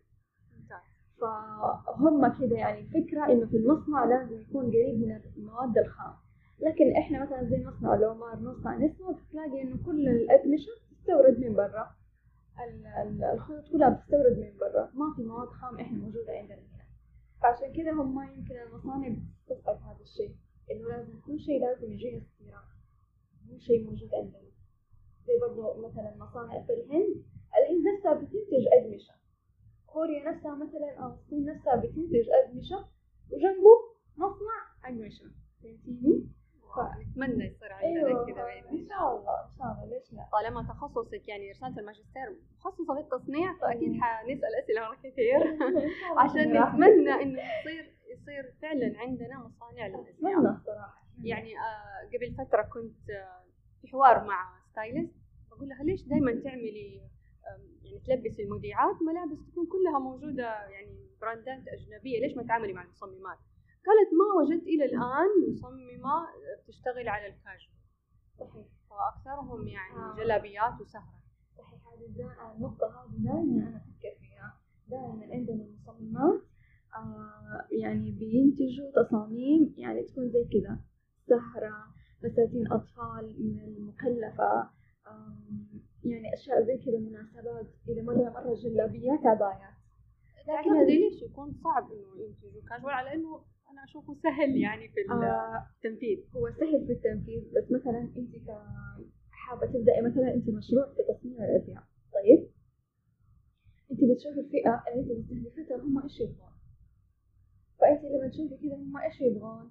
فهم 1.21 2.33
كده 2.41 2.57
يعني 2.57 2.81
الفكرة 2.81 3.33
إنه 3.33 3.47
في 3.47 3.57
المصنع 3.57 4.05
لازم 4.05 4.41
يكون 4.41 4.67
قريب 4.67 5.01
من 5.01 5.21
المواد 5.37 5.79
الخام. 5.79 6.15
لكن 6.61 6.93
إحنا 6.93 7.25
مثلا 7.25 7.45
زي 7.45 7.67
مصنع 7.67 7.95
لومار 7.95 8.41
مصنع 8.41 8.77
نسمة 8.77 9.13
بتلاقي 9.13 9.63
إنه 9.63 9.77
كل 9.87 10.09
الأقمشة 10.09 10.73
تستورد 11.11 11.39
من 11.39 11.55
برا. 11.55 11.97
ال- 12.61 12.87
ال- 12.87 13.25
الخيوط 13.25 13.69
كلها 13.73 13.89
بتستورد 13.91 14.39
من 14.39 14.57
برا. 14.61 14.91
ما 14.95 15.15
في 15.17 15.23
مواد 15.23 15.49
خام 15.49 15.79
إحنا 15.81 15.99
موجودة 15.99 16.33
عندنا. 16.33 16.57
هنا 16.59 16.85
فعشان 17.43 17.73
كده 17.73 17.93
هم 17.93 18.21
يمكن 18.23 18.55
المصانع 18.57 19.09
بتستصعب 19.09 19.83
هذا 19.83 20.01
الشيء 20.01 20.35
إنه 20.71 20.89
لازم 20.89 21.21
كل 21.21 21.41
شيء 21.41 21.61
لازم 21.61 21.93
يجيها 21.93 22.19
استيراد 22.19 22.63
مو 23.47 23.59
شيء 23.59 23.85
موجود 23.85 24.15
عندنا. 24.15 24.51
زي 25.27 25.33
برضو 25.41 25.89
مثلا 25.89 26.17
مصانع 26.17 26.63
في 26.67 26.73
الهند. 26.73 27.25
الهند 27.59 27.85
نفسها 27.97 28.15
بتنتج 28.15 28.65
أقمشة 28.73 29.15
كوريا 29.87 30.31
نفسها 30.31 30.55
مثلا 30.55 30.91
أو 31.05 31.15
الصين 31.15 31.45
نفسها 31.45 31.77
بتنتج 31.77 32.29
أقمشة 32.31 32.89
وجنبه 33.31 33.75
مصنع 34.17 34.59
أقمشة 34.85 35.25
فهمتيني؟ 35.63 36.29
نتمنى 36.79 37.45
يصير 37.47 37.73
عندنا 37.73 38.07
أيوه 38.07 38.27
كذا 38.27 38.43
إن 38.73 38.87
شاء 38.89 39.17
الله 39.17 39.45
إن 39.45 39.59
شاء 39.59 39.73
الله 39.73 39.85
ليش 39.85 40.13
لا؟ 40.13 40.29
طالما 40.33 40.63
تخصصك 40.63 41.29
يعني 41.29 41.51
رسالة 41.51 41.81
الماجستير 41.81 42.37
مخصصة 42.59 42.95
بالتصنيع 42.95 43.55
فأكيد 43.61 43.93
حنسأل 44.01 44.55
أسئلة 44.63 44.81
مرة 44.81 44.97
كثير 45.05 45.59
عشان 46.17 46.63
نتمنى 46.63 47.23
إنه 47.23 47.41
يصير 47.43 47.95
يصير 48.13 48.55
فعلا 48.63 48.99
عندنا 48.99 49.39
مصانع 49.39 49.87
أتمنى 49.87 50.51
الصراحه 50.51 51.01
يعني 51.25 51.59
آه 51.59 52.07
قبل 52.17 52.35
فترة 52.39 52.63
كنت 52.63 53.11
آه 53.11 53.45
في 53.83 53.89
حوار 53.89 54.25
مع 54.25 54.61
stylist. 54.73 55.15
بقول 55.51 55.69
لها 55.69 55.83
ليش 55.83 56.03
دائما 56.03 56.41
تعملي 56.45 57.01
يعني 57.83 57.99
تلبسي 58.07 58.43
المذيعات؟ 58.43 58.97
ملابس 59.03 59.39
تكون 59.53 59.67
كلها 59.67 59.99
موجودة 59.99 60.69
يعني 60.69 60.97
براندات 61.21 61.63
أجنبية. 61.69 62.21
ليش 62.21 62.37
ما 62.37 62.43
تعاملي 62.43 62.73
مع 62.73 62.83
المصممات؟ 62.83 63.39
قالت 63.87 64.11
ما 64.21 64.43
وجدت 64.43 64.67
إلى 64.67 64.85
الآن 64.85 65.53
مصممة 65.53 66.27
بتشتغل 66.65 67.09
على 67.09 67.27
الكاجوال 67.27 67.81
صحيح. 68.41 68.67
فأكثرهم 68.91 69.69
يعني 69.69 69.97
آه. 69.97 70.17
جلابيات 70.17 70.81
وسهرة. 70.81 71.21
صحيح. 71.59 71.81
هذه 71.89 72.57
النقطة 72.57 72.87
هذه 72.87 73.17
دائما 73.17 73.69
أنا 73.69 73.77
أفكر 73.77 74.15
فيها. 74.21 74.61
دائما 74.89 75.35
عندنا 75.35 75.65
مصممات 75.65 76.41
آه 76.97 77.67
يعني 77.71 78.11
بينتجوا 78.11 79.03
تصاميم 79.03 79.75
يعني 79.77 80.03
تكون 80.03 80.29
زي 80.31 80.45
كذا. 80.45 80.79
سهرة 81.27 81.75
فساتين 82.23 82.73
أطفال 82.73 83.37
من 83.39 83.61
المكلفة 83.65 84.71
يعني 86.05 86.35
أشياء 86.35 86.63
زي 86.67 86.79
كذا 86.79 86.99
مناسبات. 86.99 87.67
إذا 87.89 88.03
مرة 88.03 88.31
مرة 88.31 88.55
جلابيات 88.55 89.27
عبايات. 89.27 89.75
تعتقدي 90.47 90.99
ليش 90.99 91.23
يكون 91.23 91.53
صعب 91.65 91.93
إنه 91.93 92.25
ينتجوا 92.25 92.63
كاجوال 92.69 92.93
على 92.95 93.15
إنه 93.15 93.41
أنا 93.71 93.85
أشوفه 93.85 94.17
سهل 94.23 94.57
يعني 94.57 94.89
في 94.89 95.01
آه. 95.11 95.67
التنفيذ. 95.77 96.19
هو 96.37 96.51
سهل 96.61 96.87
في 96.87 96.93
التنفيذ 96.93 97.43
بس 97.57 97.71
مثلا 97.71 97.99
انت 98.17 98.51
حابة 99.31 99.67
تبدأي 99.67 100.03
مثلا 100.03 100.35
انت 100.35 100.49
مشروع 100.49 100.87
في 100.95 101.03
تصنيع 101.13 101.45
الازياء 101.45 101.83
طيب؟ 102.15 102.49
انت 103.91 104.01
بتشوفي 104.05 104.41
الفئة 104.41 104.85
اللي 104.89 105.01
انت 105.03 105.11
مستهدفتها 105.33 105.77
هم 105.77 106.03
إيش 106.03 106.21
يبغون؟ 106.21 106.55
فانت 107.81 108.05
لما 108.05 108.29
تشوفي 108.29 108.57
كذا 108.57 108.75
هم 108.75 108.97
إيش 108.97 109.21
يبغون؟ 109.21 109.71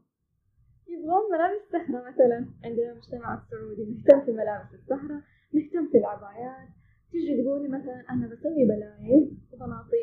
يبغون 0.87 1.23
ملابس 1.31 1.61
سهرة 1.71 2.09
مثلا. 2.09 2.39
عندنا 2.63 2.91
المجتمع 2.91 3.41
السعودي 3.41 3.85
مهتم 3.85 4.25
في 4.25 4.31
ملابس 4.31 4.73
السهرة 4.73 5.23
مهتم 5.53 5.91
في 5.91 5.97
العبايات. 5.97 6.69
تيجي 7.11 7.43
تقولي 7.43 7.67
مثلا 7.67 8.05
أنا 8.09 8.27
بسوي 8.27 8.65
بلايز 8.65 9.27
وبناطيل 9.53 9.98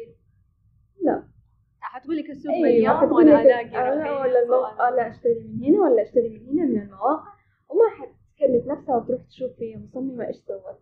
وأنا 3.13 3.31
لك 3.31 3.47
ألاقي 3.47 3.93
أنا 3.93 4.05
رخيص 4.23 4.51
ولا 4.93 5.09
أشتري 5.11 5.41
من 5.49 5.65
هنا 5.65 5.81
ولا 5.83 6.03
أشتري 6.03 6.29
من 6.29 6.49
هنا 6.49 6.65
من 6.67 6.81
المواقع 6.83 7.33
وما 7.69 7.91
حتكلف 7.91 8.67
نفسها 8.67 8.97
وتروح 8.97 9.23
تشوف 9.23 9.53
في 9.53 9.77
مصممة 9.77 10.27
إيش 10.27 10.37
سوت 10.37 10.79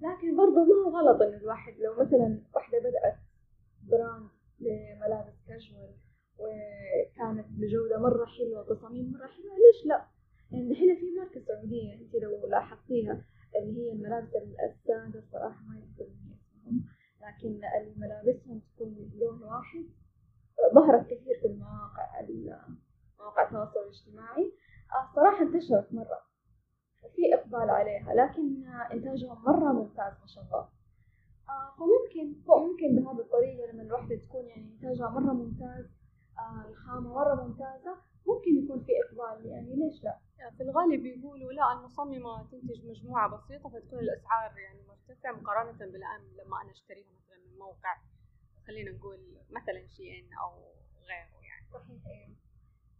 لكن 0.00 0.36
برضه 0.36 0.64
ما 0.64 0.74
هو 0.86 0.96
غلط 0.98 1.22
إن 1.22 1.34
الواحد 1.34 1.72
لو 1.78 1.94
مثلا 2.04 2.42
واحدة 2.54 2.78
بدأت 2.78 3.16
brand 3.90 4.28
لملابس 4.60 5.34
كاجوال 5.48 5.94
وكانت 6.38 7.46
بجودة 7.50 7.98
مرة 7.98 8.24
حلوة 8.26 8.60
وتصاميم 8.60 9.12
مرة 9.12 9.26
حلوة 9.26 9.54
ليش 9.54 9.86
لا؟ 9.86 10.04
يعني 10.50 10.70
الحين 10.70 10.96
في 10.96 11.10
ماركة 11.18 11.40
سعودية 11.40 11.94
انت 11.94 12.14
لو 12.14 12.46
لاحظتيها 12.46 13.24
اللي 13.56 13.78
هي 13.86 13.92
الملابس 13.92 14.28
السادة 14.36 15.18
الصراحة 15.18 15.62
ما 15.68 15.76
يذكرني 15.78 16.36
اسمهم 16.36 16.84
لكن 17.22 17.48
اللي 17.78 17.94
ملابسهم 17.96 18.60
تكون 18.74 19.10
لون 19.20 19.42
واحد 19.42 19.84
ظهرت 20.74 21.06
كثير 21.06 21.38
في 21.40 21.46
المواقع 21.46 22.20
ال- 22.20 22.58
مواقع 23.20 23.42
التواصل 23.48 23.80
الاجتماعي 23.80 24.52
آه، 24.94 25.14
صراحة 25.16 25.42
انتشرت 25.42 25.92
مرة 25.92 26.20
في 27.16 27.34
إقبال 27.34 27.70
عليها 27.70 28.14
لكن 28.14 28.64
آه، 28.66 28.92
إنتاجهم 28.94 29.44
مرة 29.44 29.72
ممتاز 29.72 30.12
ما 30.20 30.26
شاء 30.26 30.44
الله 30.44 30.68
آه، 31.48 31.74
فممكن 31.78 32.34
فممكن 32.48 32.96
بهذه 32.96 33.20
الطريقة 33.20 33.72
لما 33.72 33.82
الوحدة 33.82 34.16
تكون 34.16 34.44
يعني 34.46 34.72
إنتاجها 34.74 35.08
مرة 35.08 35.32
ممتاز 35.32 35.84
آه، 36.38 36.68
الخامة 36.70 37.14
مرة 37.14 37.34
ممتازة 37.44 37.96
ممكن 38.26 38.64
يكون 38.64 38.80
في 38.84 38.92
إقبال 39.04 39.46
يعني 39.46 39.76
ليش 39.76 40.04
لا؟ 40.04 40.18
في 40.56 40.62
الغالب 40.62 41.06
يقولوا 41.06 41.52
المصممة 42.06 42.42
تنتج 42.50 42.86
مجموعة 42.86 43.28
بسيطة 43.36 43.68
فتكون 43.68 43.98
الأسعار 43.98 44.58
يعني 44.58 44.78
مرتفعة 44.88 45.32
مقارنة 45.32 45.78
بالآن 45.78 46.20
لما 46.44 46.62
أنا 46.62 46.70
أشتريها 46.70 47.06
مثلا 47.16 47.38
من 47.38 47.58
موقع 47.58 47.96
خلينا 48.66 48.90
نقول 48.90 49.18
مثلا 49.50 49.86
شي 49.86 50.20
إن 50.20 50.32
أو 50.34 50.52
غيره 51.02 51.42
يعني. 51.44 51.66
صحيح 51.72 52.28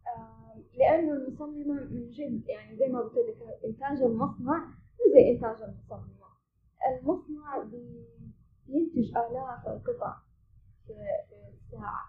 آه، 0.06 0.56
لأنه 0.74 1.12
المصممة 1.12 1.74
من 1.84 2.10
جد 2.10 2.48
يعني 2.48 2.76
زي 2.76 2.86
ما 2.88 3.00
قلت 3.00 3.14
لك 3.16 3.64
إنتاج 3.64 4.02
المصنع 4.02 4.58
مو 4.66 5.12
زي 5.14 5.30
إنتاج 5.30 5.62
المصممة. 5.62 6.26
المصنع 6.88 7.58
بي- 7.58 8.32
بينتج 8.66 9.16
آلاف 9.16 9.66
القطع 9.68 10.16
في 10.86 10.92
الساعة 11.54 12.08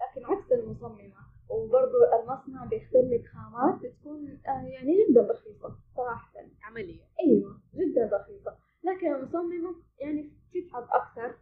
لكن 0.00 0.24
عكس 0.26 0.52
المصممة. 0.52 1.29
وبرضو 1.50 1.96
المصنع 2.22 2.64
بيختار 2.64 3.02
لك 3.02 3.26
خامات 3.26 3.80
بتكون 3.82 4.40
آه، 4.48 4.62
يعني 4.68 4.96
جدا 5.08 5.20
رخيصة 5.30 5.76
صراحة. 5.96 6.32
عملية. 6.62 7.02
أيوة 7.26 7.60
جدا 7.74 8.10
رخيصة 8.16 8.56
لكن 8.84 9.14
المصممة 9.14 9.74
يعني 10.00 10.32
تتعب 10.54 10.88
أكثر 10.92 11.34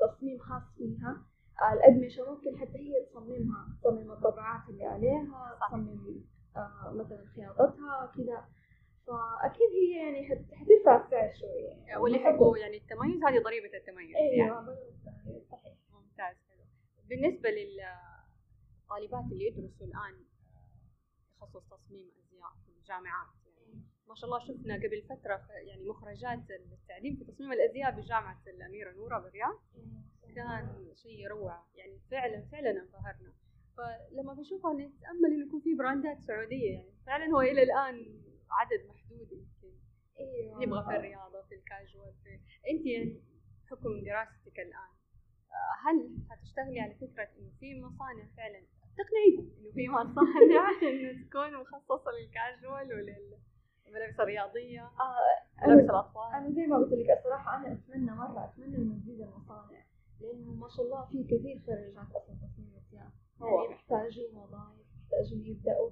تصميم 0.00 0.38
خاص 0.38 0.62
فيها. 0.76 1.22
آه، 1.62 1.72
الأقمشة 1.72 2.30
ممكن 2.30 2.58
حتى 2.58 2.78
هي 2.78 3.04
تصممها 3.10 3.68
تصمم 3.82 4.12
الطبعات 4.12 4.68
اللي 4.68 4.84
عليها. 4.84 5.58
تصمم 5.68 6.24
آه، 6.56 6.92
مثلا 6.94 7.24
خياطتها 7.36 8.12
كذا. 8.16 8.44
فأكيد 9.06 9.70
هي 9.82 9.96
يعني 10.04 10.28
حت- 10.28 10.54
حترفع 10.54 11.04
السعر 11.06 11.32
شوية. 11.40 11.68
يعني 11.68 12.00
واللي 12.00 12.18
يحبوا 12.18 12.58
يعني 12.58 12.76
التميز 12.76 13.24
هذه 13.24 13.42
ضريبة 13.42 13.76
التميز 13.78 14.10
يعني. 14.10 14.42
أيوة 14.44 14.60
بالضبط، 14.60 15.48
صحيح. 15.52 15.74
ممتاز 15.92 16.36
بالنسبة 17.08 17.50
للطالبات 18.88 19.32
اللي 19.32 19.46
يدرسوا 19.46 19.86
الآن 19.86 20.24
آه، 20.54 21.40
تخصص 21.40 21.68
تصميم 21.68 22.10
أزياء 22.18 22.50
في 22.66 22.72
الجامعات. 22.78 23.28
يعني 23.46 23.82
ما 24.08 24.14
شاء 24.14 24.24
الله 24.24 24.38
شفنا 24.38 24.74
قبل 24.74 25.02
فترة 25.02 25.46
يعني 25.66 25.88
مخرجات 25.88 26.50
التعليم 26.50 27.16
في 27.16 27.24
تصميم 27.24 27.52
الأزياء 27.52 27.90
بجامعة 27.90 28.42
الأميرة 28.46 28.92
نورة 28.92 29.18
بالرياض. 29.18 29.60
كان 30.34 30.94
شيء 30.94 31.28
روعة. 31.28 31.68
يعني 31.74 32.00
فعلا 32.10 32.48
فعلا 32.52 32.70
انبهرنا. 32.70 33.32
فلما 33.76 34.32
بشوفها 34.32 34.72
نتأمل 34.72 35.32
إنه 35.32 35.46
يكون 35.46 35.60
في 35.60 35.74
براندات 35.74 36.20
سعودية. 36.20 36.72
يعني 36.72 36.92
فعلا 37.06 37.26
هو 37.26 37.40
إلى 37.40 37.62
الآن 37.62 38.20
عدد 38.50 38.86
محدود 38.88 39.32
يمكن. 39.32 39.78
أيوة 40.20 40.62
يبغى 40.62 40.84
في 40.84 40.96
الرياضة 40.96 41.42
في 41.42 41.54
الكاجوال 41.54 42.14
في 42.22 42.40
أنت 42.70 42.86
يعني 42.86 43.22
بحكم 43.64 44.04
دراستك 44.04 44.60
الآن. 44.60 44.92
آه، 45.50 45.88
هل 45.88 46.18
حتشتغلي 46.30 46.80
على 46.80 46.94
فكرة 46.94 47.28
إنه 47.38 47.50
في 47.60 47.80
مصانع 47.80 48.26
فعلا 48.36 48.62
تقنعيهم 49.00 49.50
إنه 49.60 49.70
في 49.74 49.88
مصانع 49.88 50.70
إنه 50.82 51.28
تكون 51.28 51.60
مخصصة 51.60 52.10
للكاجوال 52.10 52.86
وللملابس 52.94 54.20
الرياضية. 54.20 54.82
آه، 54.82 55.66
ملابس 55.66 55.80
أنا 55.82 55.90
الأطفال. 55.90 56.34
أنا 56.34 56.50
زي 56.50 56.66
ما 56.66 56.76
قلت 56.76 56.92
لك 56.92 57.10
الصراحة 57.18 57.56
أنا 57.56 57.72
أتمنى 57.72 58.10
مرة 58.10 58.44
أتمنى 58.44 58.76
إنه 58.76 58.94
تزيد 59.02 59.20
المصانع 59.20 59.82
لأنه 60.20 60.50
ما 60.54 60.68
شاء 60.76 60.86
الله 60.86 61.04
في 61.04 61.24
كثير 61.24 61.62
خريجات 61.66 62.06
أصلا 62.16 62.34
تصميم 62.42 62.68
هو. 63.42 63.62
يعني 63.62 63.74
محتاجين 63.74 64.34
وظائف 64.36 64.86
محتاجين 65.02 65.44
يبدأوا. 65.46 65.90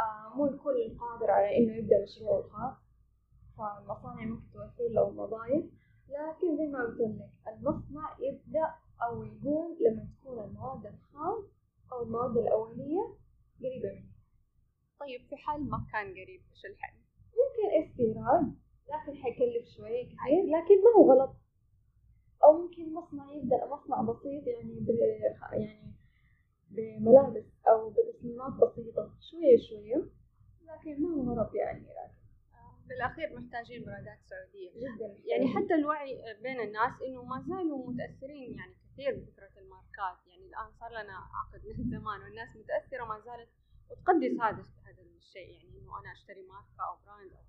آه 0.00 0.36
مو 0.36 0.46
الكل 0.46 0.96
قادر 1.00 1.30
على 1.30 1.58
إنه 1.58 1.72
يبدأ 1.76 2.02
مشروعه 2.02 2.40
الخاص 2.40 2.74
فالمصانع 3.58 4.24
ممكن 4.24 4.50
توفر 4.52 4.88
له 4.90 5.02
وظائف. 5.02 5.64
لكن 6.08 6.56
زي 6.56 6.66
ما 6.66 6.78
قلت 6.84 7.00
لك 7.00 7.30
المصنع 7.48 8.16
يبدأ 8.20 8.74
أو 9.02 9.24
يقوم 9.24 9.76
لما 9.80 10.06
تكون 10.20 10.44
المواد 10.44 10.86
الخام 10.86 11.42
أو 11.92 12.02
المواد 12.02 12.36
الأولية 12.36 13.14
قريبة 13.60 13.88
منه 13.92 14.12
طيب 15.00 15.20
في 15.28 15.36
حال 15.36 15.70
ما 15.70 15.86
كان 15.92 16.10
قريب 16.10 16.42
إيش 16.50 16.66
الحل؟ 16.66 16.94
ممكن 17.38 17.84
استيراد. 17.84 18.54
لكن 18.88 19.22
حيكلف 19.22 19.68
شوية 19.76 20.04
كثير. 20.04 20.42
لكن 20.44 20.74
ما 20.84 20.90
هو 20.96 21.12
غلط. 21.12 21.36
أو 22.44 22.62
ممكن 22.62 22.94
مصنع 22.94 23.32
يبدأ 23.32 23.66
مصنع 23.66 24.02
بسيط 24.02 24.46
يعني 24.46 24.80
ب... 24.80 24.88
يعني 25.52 25.92
بملابس 26.70 27.44
أو 27.68 27.90
بتصميمات 27.90 28.52
بسيطة. 28.52 29.14
شوية 29.30 29.58
شوية 29.68 30.08
لكن 30.62 31.02
ما 31.02 31.08
هو 31.08 31.32
غلط 31.32 31.54
يعني. 31.54 31.80
لكن 31.80 31.90
آه، 32.54 32.88
بالأخير 32.88 33.40
محتاجين 33.40 33.84
براندات 33.84 34.18
سعودية. 34.30 34.70
جدا. 34.70 35.16
يعني 35.24 35.48
حتى 35.48 35.74
الوعي 35.74 36.22
بين 36.42 36.60
الناس 36.60 36.92
إنه 37.08 37.24
ما 37.24 37.44
زالوا 37.48 37.90
متأثرين 37.92 38.54
يعني 38.54 38.74
كثير 38.92 39.14
بفكره 39.14 39.60
الماركات. 39.60 40.26
يعني 40.26 40.46
الآن 40.46 40.72
صار 40.80 40.90
لنا 40.90 41.16
عقد 41.34 41.66
من 41.66 41.84
زمان 41.98 42.20
والناس 42.20 42.56
متأثرة 42.56 43.04
ما 43.04 43.20
زالت 43.20 43.48
وتقدس 43.90 44.40
هذا 44.40 44.64
هذا 44.84 45.02
الشيء. 45.16 45.50
يعني 45.50 45.78
إنه 45.78 46.00
أنا 46.00 46.12
أشتري 46.12 46.42
ماركة 46.42 46.82
أو 46.88 46.96
brand 47.06 47.32
أو 47.32 47.42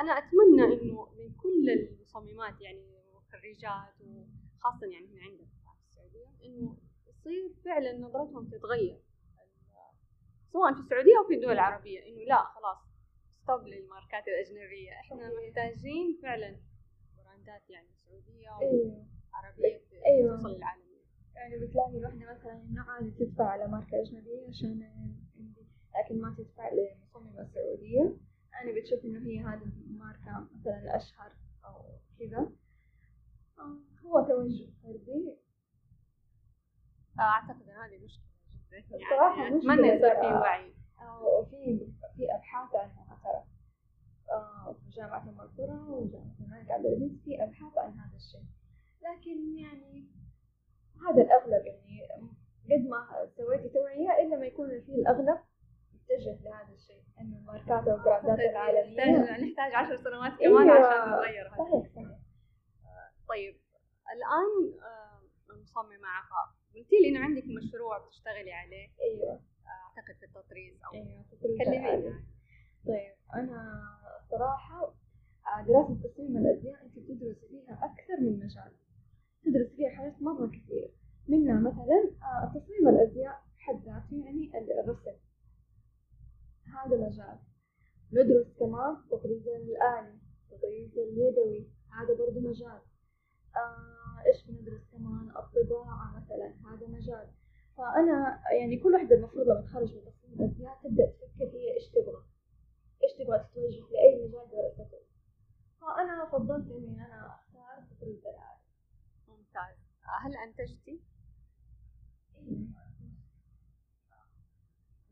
أنا 0.00 0.12
أتمنى 0.12 0.64
إنه 0.64 1.08
من 1.18 1.34
كل 1.34 1.70
المصممات 1.70 2.60
يعني 2.60 2.96
خريجات 3.32 3.94
وخاصة 4.00 4.86
يعني 4.86 5.06
هنا 5.06 5.22
عندنا 5.22 5.46
في 5.46 5.82
السعودية 5.88 6.28
إنه 6.44 6.76
يصير 7.06 7.54
فعلا 7.64 7.98
نظرتهم 7.98 8.48
تتغير. 8.48 9.00
سواء 10.52 10.74
في 10.74 10.80
السعودية 10.80 11.18
أو 11.18 11.28
في 11.28 11.34
الدول 11.34 11.52
العربية 11.52 12.06
إنه 12.06 12.24
لا 12.24 12.44
خلاص 12.44 12.78
stop 13.42 13.66
للماركات 13.66 14.24
الأجنبية. 14.28 14.92
إحنا. 14.92 15.30
محتاجين 15.34 16.18
فعلا 16.22 16.56
براندات 17.16 17.70
يعني 17.70 17.88
سعودية 18.04 18.58
أيوه 18.60 19.15
وعربيه 19.36 19.80
أيوة. 20.06 20.36
توصل 20.36 20.56
للعالميه 20.56 20.86
يعني 21.34 21.58
بتلاقي 21.58 21.98
الوحدة 21.98 22.32
مثلا 22.32 22.52
إنه 22.52 22.82
عادي 22.82 23.10
تدفع 23.10 23.44
على 23.44 23.66
ماركة 23.68 24.00
أجنبية 24.00 24.48
عشان 24.48 24.82
عندي 25.38 25.66
لكن 25.96 26.20
ما 26.20 26.34
تدفع 26.38 26.70
لمصممة 26.72 27.48
سعودية. 27.54 28.16
يعني 28.52 28.80
بتشوف 28.80 29.04
إنه 29.04 29.26
هي 29.26 29.40
هذه 29.40 29.72
الماركة 29.86 30.48
مثلا 30.54 30.96
أشهر 30.96 31.32
أو 31.64 31.84
كذا. 32.18 32.50
آه، 33.58 33.78
هو 34.04 34.20
توجه 34.28 34.70
فردي. 34.82 35.36
أعتقد 37.20 37.68
إن 37.68 37.76
هذه 37.76 38.04
مشكلة 38.04 38.26
جدا. 38.72 38.98
يعني 39.38 39.56
مشكلة 39.56 39.74
اتمنى 39.74 39.88
يصير 39.88 40.20
في. 40.20 40.26
وعي. 40.26 40.74
آه، 41.00 41.22
وفي 41.22 41.86
في 42.16 42.34
أبحاث 42.34 42.74
عنها 42.74 43.18
ترى. 43.24 43.44
آه، 44.30 44.72
في 44.72 44.90
جامعة 44.90 45.28
القرى 45.30 45.78
وجامعة 45.88 46.36
الملك 46.40 46.70
عبد 46.70 46.86
العزيز 46.86 47.20
في 47.24 47.42
أبحاث 47.42 47.78
عن 47.78 47.98
هذا 47.98 48.16
الشيء. 48.16 48.55
لكن 49.06 49.56
يعني 49.58 50.06
هذا 51.08 51.22
الأغلب 51.22 51.66
يعني 51.66 52.08
قد 52.70 52.88
ما 52.88 53.28
سويتي 53.36 53.68
توعية 53.68 54.26
إلا 54.26 54.36
ما 54.36 54.46
يكون 54.46 54.68
في 54.68 54.92
الأغلب 54.94 55.38
يتجه 55.94 56.38
لهذا 56.44 56.72
الشيء 56.72 57.02
إنه 57.20 57.38
الماركات 57.38 57.88
أو 57.88 57.96
البراندات 57.96 58.38
العالمية. 58.38 59.18
نحتاج 59.18 59.40
نحتاج 59.44 59.74
عشر 59.74 59.96
سنوات 59.96 60.32
كمان 60.38 60.70
أيوة. 60.70 60.86
عشان 60.86 61.10
نغير 61.10 61.48
هذا 61.48 61.56
صحيح 61.56 61.94
صحيح. 61.94 62.18
طيب 63.28 63.56
الآن 64.16 64.80
آه، 64.82 65.22
المصممه 65.50 66.08
عفاف 66.08 66.56
قلتي 66.74 66.96
لي 67.02 67.08
إنه 67.08 67.20
عندك 67.24 67.44
مشروع 67.44 68.06
بتشتغلي 68.06 68.52
عليه. 68.52 68.88
أيوه. 69.02 69.40
أعتقد 69.66 70.16
في 70.20 70.26
التطريز 70.26 70.78
كلميني. 70.92 71.78
العالي. 71.78 72.06
عنه. 72.08 72.24
طيب 72.86 73.14
أنا 73.34 73.82
صراحة 74.30 74.94
آه، 75.46 75.62
دراسة 75.66 76.08
تصميم 76.08 76.36
الأزياء 76.36 76.82
أنت 76.84 76.98
بتدرسي 76.98 77.48
فيها 77.48 77.74
أكثر 77.82 78.20
من 78.20 78.38
مجال. 78.38 78.72
تدرس 79.46 79.70
فيها 79.76 79.90
حاجات 79.90 80.22
مرة 80.22 80.46
كثير 80.46 80.90
منها 81.28 81.60
مثلا 81.60 82.10
آه، 82.22 82.52
تصميم 82.54 82.88
الأزياء 82.88 83.42
حد 83.58 83.74
ذاته 83.84 84.24
يعني 84.24 84.58
ال- 84.58 84.78
الرسم 84.80 85.16
هذا 86.74 86.96
مجال 86.96 87.38
ندرس 88.12 88.46
كمان 88.60 88.96
تطريز 89.10 89.48
الآلي 89.48 90.18
تطريز 90.50 90.98
اليدوي. 90.98 91.70
هذا 91.90 92.14
برضو 92.18 92.40
مجال. 92.40 92.80
آه 93.56 94.22
إيش 94.26 94.46
بندرس 94.46 94.82
كمان؟ 94.92 95.30
الطباعة 95.36 96.16
مثلا 96.16 96.54
هذا 96.70 96.86
مجال. 96.86 97.28
فأنا 97.76 98.40
يعني 98.60 98.76
كل 98.78 98.92
واحدة 98.94 99.16
المفروض 99.16 99.46
لما 99.48 99.60
تخرج 99.60 99.94
من 99.94 100.00
تصميم 100.04 100.40
الأزياء 100.40 100.78
تبدأ 100.84 101.06
تفكر 101.06 101.44
هي 101.44 101.74
إيش 101.74 101.88
تبغى 101.90 102.22
إيش 103.04 103.12
تبغى 103.18 103.38
تتوجه 103.38 103.84
لأي 103.92 104.24
مجال 104.28 104.46
درسته. 104.52 104.98
فأنا 105.80 106.28
فضلت 106.32 106.70
إني 106.70 107.06
أنا 107.06 107.26
أختار 107.26 107.84
تطريز 107.90 108.18
الآلي 108.26 108.60
ممتاز 109.28 109.76
هل 110.24 110.36
أنتجتي؟ 110.36 111.00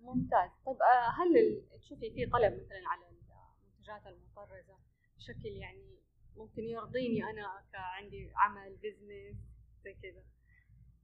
ممتاز. 0.00 0.50
طيب 0.66 0.76
آه، 0.82 1.10
هل 1.18 1.62
تشوفي 1.80 2.10
في 2.10 2.26
طلب 2.26 2.52
مثلا 2.52 2.82
على 2.86 3.02
المنتجات 3.08 4.06
المطرزة؟ 4.06 4.74
بشكل 5.16 5.48
يعني 5.48 5.98
ممكن 6.36 6.62
يرضيني 6.62 7.24
أنا 7.24 7.62
كعندي 7.72 8.32
عمل 8.36 8.76
بزنس 8.76 9.36
زي 9.84 9.94
كذا. 9.94 10.22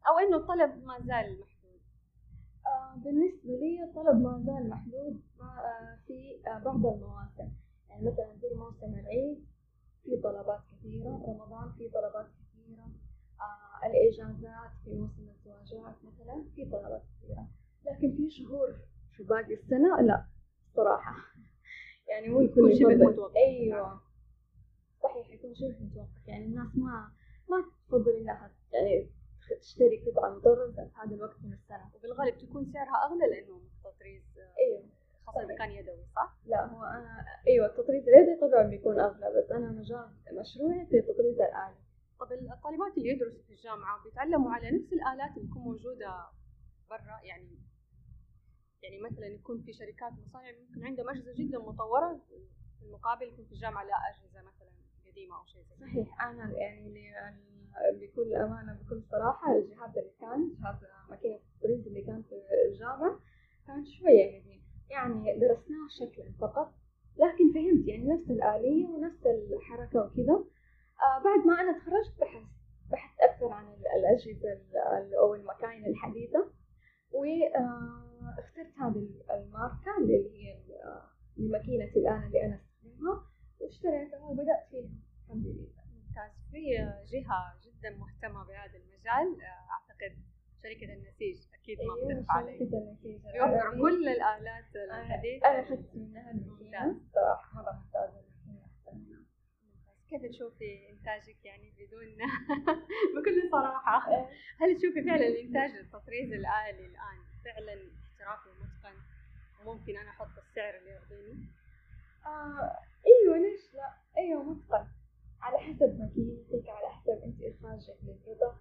أو 0.09 0.19
إنه 0.19 0.37
الطلب 0.37 0.85
ما 0.85 0.99
زال 0.99 1.41
محدود. 1.41 1.81
آه، 2.67 2.95
بالنسبة 2.97 3.51
لي 3.51 3.85
الطلب 3.85 4.21
ما 4.23 4.43
زال 4.47 4.71
محدود 4.71 5.23
آه، 5.41 5.99
في 6.07 6.43
بعض 6.45 6.87
المواسم. 6.87 7.53
يعني 7.89 8.03
مثلا 8.03 8.37
زي 8.43 8.55
موسم 8.55 8.99
العيد 8.99 9.47
في 10.05 10.17
طلبات 10.17 10.61
كثيرة 10.73 11.25
رمضان 11.29 11.73
في 11.73 11.89
طلبات 11.89 12.27
الإجازات 13.87 14.71
في 14.85 14.91
موسم 14.91 15.29
الزواجات 15.29 15.97
مثلا 16.05 16.45
في 16.55 16.65
طلبات 16.65 17.03
كثيرة 17.23 17.49
لكن 17.87 18.17
في 18.17 18.31
شهور 18.31 18.75
في 19.17 19.23
باقي 19.23 19.55
السنة 19.55 20.01
لا 20.01 20.25
صراحة. 20.77 21.15
يعني 22.11 22.29
مو 22.29 22.41
يكون 22.41 22.75
شبه 22.75 22.93
يفضل. 22.93 23.07
متوقف. 23.13 23.37
أيوه. 23.37 24.01
صحيح 25.03 25.31
يكون 25.31 25.55
شبه 25.55 25.77
متوقف 25.81 26.27
يعني 26.29 26.45
الناس 26.45 26.77
ما 26.77 27.13
ما 27.51 27.65
تفضل 27.89 28.13
إنها 28.17 28.51
يعني 28.73 29.11
تشتري 29.61 30.05
قطعة 30.07 30.31
مطرزة 30.31 30.85
في 30.85 30.91
هذا 31.05 31.15
الوقت 31.15 31.37
من 31.43 31.53
السنة. 31.53 31.91
وبالغالب 31.95 32.39
تكون 32.39 32.73
سعرها 32.73 33.07
أغلى 33.07 33.27
لأنه 33.27 33.61
التطريز 33.79 34.23
آه، 34.39 34.55
أيوه. 34.59 34.83
خاصة 35.27 35.45
إذا 35.45 35.57
كان 35.57 35.71
يدوي 35.71 36.05
صح؟ 36.17 36.37
لا 36.47 36.67
هو 36.67 36.85
أنا 36.85 37.25
أيوة 37.49 37.67
التطريز 37.67 38.09
اليدوي 38.09 38.49
طبعا 38.49 38.63
بيكون 38.63 39.01
أغلى 39.01 39.33
بس 39.37 39.51
أنا 39.51 39.71
مجال 39.71 40.09
مشروعي 40.33 40.87
في 40.87 40.99
التطريز 40.99 41.41
الآلي 41.41 41.77
طب 42.21 42.33
الطالبات 42.33 42.99
اللي 42.99 43.09
يدرسوا 43.09 43.43
في 43.43 43.53
الجامعة 43.53 44.05
بيتعلموا 44.05 44.53
على 44.53 44.71
نفس 44.71 44.93
الآلات 44.93 45.37
اللي 45.37 45.49
تكون 45.49 45.63
موجودة 45.63 46.27
برا 46.91 47.21
يعني 47.25 47.59
يعني 48.83 48.99
مثلا 49.01 49.27
يكون 49.27 49.63
في 49.63 49.73
شركات 49.73 50.13
مصانع 50.13 50.51
ممكن 50.69 50.85
عندهم 50.87 51.09
أجهزة 51.09 51.33
جدا 51.35 51.59
مطورة 51.59 52.21
في 52.79 52.85
المقابل 52.85 53.23
يكون 53.27 53.45
في 53.45 53.53
الجامعة 53.53 53.85
لا 53.85 53.95
أجهزة 54.11 54.41
مثلا 54.49 54.69
قديمة 55.11 55.39
أو 55.39 55.45
شيء 55.47 55.63
زي. 55.63 55.77
صحيح 55.87 56.23
أنا 56.23 56.53
يعني 56.59 56.89
ل- 56.91 58.01
بكل 58.01 58.35
أمانة 58.35 58.73
بكل 58.83 59.03
صراحة 59.11 59.57
الجهاز 59.57 59.99
اللي 59.99 60.11
كان 60.21 60.55
جهاز 60.61 60.77
ماكينة 61.11 61.37
التطريز 61.37 61.87
اللي 61.87 62.03
كان 62.03 62.23
في 62.23 62.35
الجامعة 62.69 63.21
كان 63.67 63.85
شوية 63.87 64.41
قديم 64.41 64.63
يعني 64.91 65.39
درسناه 65.39 65.89
شكلا 66.01 66.33
فقط 66.41 66.75
لكن 67.17 67.53
فهمت 67.55 67.89
يعني 67.89 68.05
نفس 68.05 68.31
الآلية 68.31 68.87
ونفس 68.87 69.27
الحركة 69.27 70.01
وكذا 70.05 70.45
بعد 71.25 71.47
ما 71.47 71.61
أنا 71.61 71.79
تخرجت 71.79 72.21
بحثت 72.21 72.47
بحثت 72.91 73.21
أكثر 73.21 73.49
عن 73.53 73.65
ال- 73.73 73.87
الأجهزة 73.99 74.53
ال- 74.99 75.15
أو 75.15 75.35
المكاين 75.35 75.87
الحديثة 75.87 76.51
واخترت 77.13 78.79
هذه 78.79 78.99
ال- 78.99 79.31
الماركة 79.31 79.97
اللي 79.99 80.17
هي 80.39 80.53
آه، 80.85 81.11
لماكينتي 81.37 81.99
الآن 81.99 82.23
اللي 82.27 82.45
أنا 82.47 82.55
أستخدمها 82.61 83.25
واشتريتها 83.61 84.19
وبدأت 84.25 84.67
فيها. 84.71 84.91
الحمد 85.25 85.47
لله. 85.47 85.69
ممتاز. 85.95 86.33
في 86.53 86.61
جهة 87.13 87.55
جدا 87.65 87.91
مهتمة 87.97 88.45
بهذا 88.45 88.77
المجال 88.79 89.43
آه، 89.43 89.67
أعتقد 89.73 90.17
شركة 90.63 90.93
النسيج 90.95 91.37
أكيد 91.55 91.79
ما 91.79 91.95
أيوة 91.95 92.21
بتخفى 92.21 92.33
عليك 92.33 92.59
شركة 92.59 93.45
العالمية. 93.45 93.83
كل 93.83 94.09
الآلات 94.09 94.77
الحديثة. 94.77 95.49
أنا 95.49 95.61
أخذت 95.61 95.95
منها 95.95 96.31
الماكينة. 96.31 96.87
ممتاز. 96.87 97.13
صراحة 97.15 97.55
مرة 97.63 97.73
ممتازة 97.73 98.21
الماكينة 98.21 98.67
أحسن 98.67 98.97
منها. 98.99 99.21
ممتاز. 99.63 100.00
كيف 100.11 100.23
تشوفي 100.27 100.91
إنتاجك 100.91 101.45
يعني 101.45 101.71
بدون 101.79 102.07
بكل 103.17 103.51
صراحة؟ 103.53 104.13
آه، 104.13 104.29
هل 104.61 104.77
تشوفي 104.77 105.03
فعلا 105.03 105.27
الانتاج 105.29 105.71
التطريز 105.71 106.33
الآلي 106.33 106.87
الآن 106.87 107.19
فعلا 107.45 107.73
احترافي 108.05 108.49
ومتقن؟ 108.49 108.99
وممكن 109.67 109.97
أنا 109.97 110.11
أحط 110.11 110.39
السعر 110.39 110.75
اللي 110.79 110.91
يرضيني؟ 110.91 111.47
آه 112.27 112.77
إيوه 113.07 113.39
ليش 113.39 113.75
لا؟ 113.75 113.95
إيوه 114.19 114.43
متقن. 114.43 114.87
على 115.41 115.59
حسب 115.59 115.99
ماكينتك 116.01 116.69
على 116.69 116.89
حسب 116.89 117.23
أنت 117.25 117.43
إخراجك 117.43 117.97
للقطع. 118.03 118.55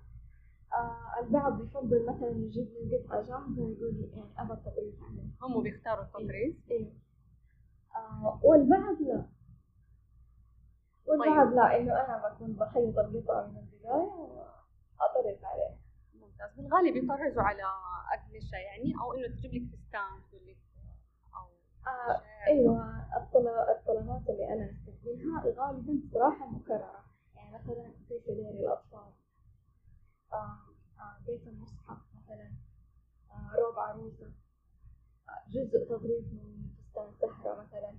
آه 0.74 1.20
البعض 1.20 1.64
يفضل 1.64 2.06
مثلا 2.06 2.30
يجيب 2.30 2.68
لي 2.74 2.96
القطعة 2.98 3.22
جاهزة 3.22 3.62
ويقول 3.62 3.94
لي 3.94 4.10
يعني 4.18 4.30
ابى 4.38 4.54
التطريز 4.54 4.94
هم 5.42 5.64
بيختاروا 5.64 6.04
التطريز؟ 6.04 6.54
أيوه 6.72 6.94
آه 7.96 8.40
والبعض 8.44 9.02
لا. 9.02 9.26
والبعض 11.20 11.54
لا 11.54 11.78
إنه 11.78 11.94
أنا 11.94 12.30
بكون 12.30 12.54
بخيط 12.54 12.98
القطعة 13.00 13.48
من 13.48 13.58
البداية 13.58 14.12
واطرز 15.00 15.44
عليها. 15.44 15.78
ممتاز. 16.14 16.56
بالغالب 16.58 16.96
يطرزوا 16.96 17.44
على 17.44 17.64
اقمشه 18.14 18.56
يعني 18.58 18.94
أو 19.02 19.14
إنه 19.14 19.28
تجيب 19.28 19.54
لك 19.54 19.70
فستان 19.70 20.22
تقول 20.30 20.48
لك 20.48 20.58
أو 21.36 21.48
آه. 21.88 22.22
إيوه 22.48 23.00
الطل- 23.18 23.70
الطلبات 23.78 24.30
اللي 24.30 24.54
أنا 24.54 24.72
أستخدمها 24.72 25.44
غالبا 25.46 26.00
صراحة 26.14 26.46
مكررة. 26.48 27.04
يعني 27.36 27.52
مثلا 27.56 27.94
زي 28.10 28.20
سرير 28.26 28.50
الأطفال. 28.50 29.14
آه 30.34 30.60
آه 31.00 31.18
بيت 31.28 31.48
المصحف 31.48 31.98
مثلا. 32.16 32.52
آه 33.32 33.56
روب 33.60 33.80
عروسه 33.80 34.26
آه 35.30 35.50
جزء 35.52 35.86
تطريز 35.90 36.34
من 36.34 36.70
فستان 36.78 37.12
سهره 37.22 37.62
مثلا. 37.62 37.94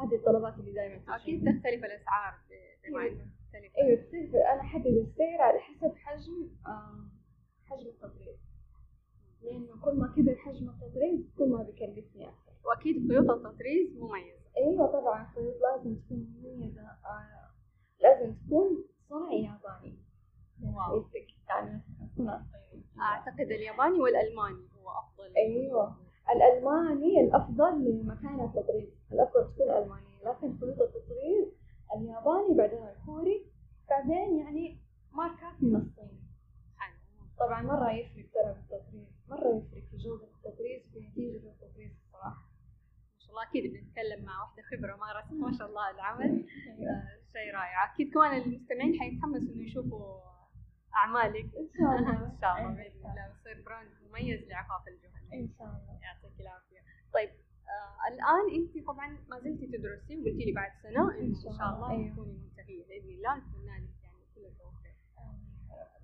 هذه 0.00 0.14
الطلبات 0.14 0.54
اللي 0.58 0.72
دائما 0.72 1.16
أكيد 1.16 1.40
تختلف 1.40 1.84
الأسعار 1.84 2.34
ب- 2.50 2.88
بما 2.88 3.00
أيوة. 3.02 3.12
انه 3.12 3.26
تختلف 3.46 3.76
أيوه 3.78 4.52
أنا 4.52 4.60
احدد 4.60 4.86
السعر 4.86 5.40
على 5.40 5.58
حسب 5.58 5.92
حجم 5.96 6.48
آه 6.66 7.04
حجم 7.66 7.86
التطريز. 7.86 8.36
لأنه 9.42 9.80
كل 9.84 9.94
ما 9.98 10.12
كبر 10.16 10.36
حجم 10.36 10.70
التطريز 10.70 11.20
كل 11.38 11.48
ما 11.48 11.62
بيكلفني 11.62 12.28
أكثر. 12.28 12.52
وأكيد 12.64 13.08
خيوط 13.08 13.30
التطريز 13.30 13.96
مميزة. 13.96 14.38
أيوه 14.56 14.86
طبعا 14.86 15.22
الخيوط 15.22 15.54
لازم 15.62 15.96
تكون 15.96 16.26
مميزة. 16.42 16.80
آه 16.82 17.50
لازم 18.00 18.34
تكون 18.34 18.84
صنع 19.08 19.32
ياباني. 19.32 19.98
واو. 20.62 20.96
يفرق 21.00 21.26
يعني 21.48 21.80
صنع. 22.16 22.42
أعتقد 23.00 23.40
الياباني 23.50 24.00
والألماني 24.00 24.68
هو 24.78 24.88
أفضل. 24.90 25.36
أيوه. 25.36 25.96
الألماني 26.36 27.20
الأفضل 27.20 27.84
لمكان 27.84 28.40
التطريز. 28.40 28.88
الأفضل 29.12 29.54
تكون 29.54 29.70
ألمانية 29.70 30.18
لكن 30.24 30.58
خيوط 30.58 30.80
التطريز 30.80 31.48
الياباني 31.96 32.54
بعدين 32.54 32.88
الكوري 32.88 33.46
بعدين 33.88 34.38
يعني 34.38 34.78
ماركات 35.12 35.62
من 35.62 35.76
الصين. 35.76 36.22
طبعا 37.38 37.62
مرة 37.62 37.92
يفرق 37.92 38.26
ترى 38.34 38.54
بالتطريز 38.54 39.08
مرة 39.28 39.48
يفرق 39.56 39.84
في 39.90 39.96
جودة 39.96 40.24
التطريز 40.24 40.82
في 40.92 41.00
نتيجة 41.00 41.50
التطريز 41.50 41.92
الصراحة. 42.06 42.48
ما 43.14 43.18
شاء 43.18 43.30
الله 43.30 43.42
أكيد 43.42 43.72
بنتكلم 43.72 44.24
مع 44.24 44.42
واحدة 44.42 44.62
خبرة 44.62 44.96
مارست 44.96 45.32
ما 45.32 45.58
شاء 45.58 45.68
الله 45.68 45.90
العمل. 45.90 46.30
آه، 46.80 47.22
شيء 47.32 47.54
رائع. 47.54 47.94
أكيد 47.94 48.14
كمان 48.14 48.42
المستمعين 48.42 49.00
حيتحمسوا 49.00 49.54
إنه 49.54 49.62
يشوفوا 49.62 50.20
أعمالك. 50.94 51.44
إن 51.44 51.68
شاء 51.78 51.98
الله. 51.98 52.10
إن 52.32 52.38
شاء 52.40 52.58
الله 52.58 52.74
بإذن 52.74 53.10
الله. 53.10 53.24
ويصير 53.28 53.64
brand 53.66 53.90
مميز 54.08 54.40
لعفاف 54.48 54.88
الجهني 54.88 55.40
إن 55.40 55.48
شاء 55.58 55.66
الله 55.66 55.98
يعطيك 56.02 56.40
العافيه 56.40 56.80
طيب 57.14 57.30
آه 57.72 58.08
الان 58.08 58.46
انت 58.54 58.86
طبعا 58.86 59.18
ما 59.28 59.40
زلتي 59.40 59.66
تدرسي 59.82 60.16
وقلتي 60.16 60.44
لي 60.44 60.52
بعد 60.52 60.70
سنة 60.82 60.90
انه 60.90 61.18
إن 61.20 61.34
شاء 61.34 61.74
الله 61.74 61.90
أيوه. 61.90 62.12
تكوني 62.12 62.32
منتهية. 62.32 62.84
بإذن 62.88 63.10
الله 63.10 63.36
نتمنى 63.36 63.78
لك 63.78 64.02
يعني 64.04 64.24
كل 64.34 64.44
التوفيق. 64.44 64.96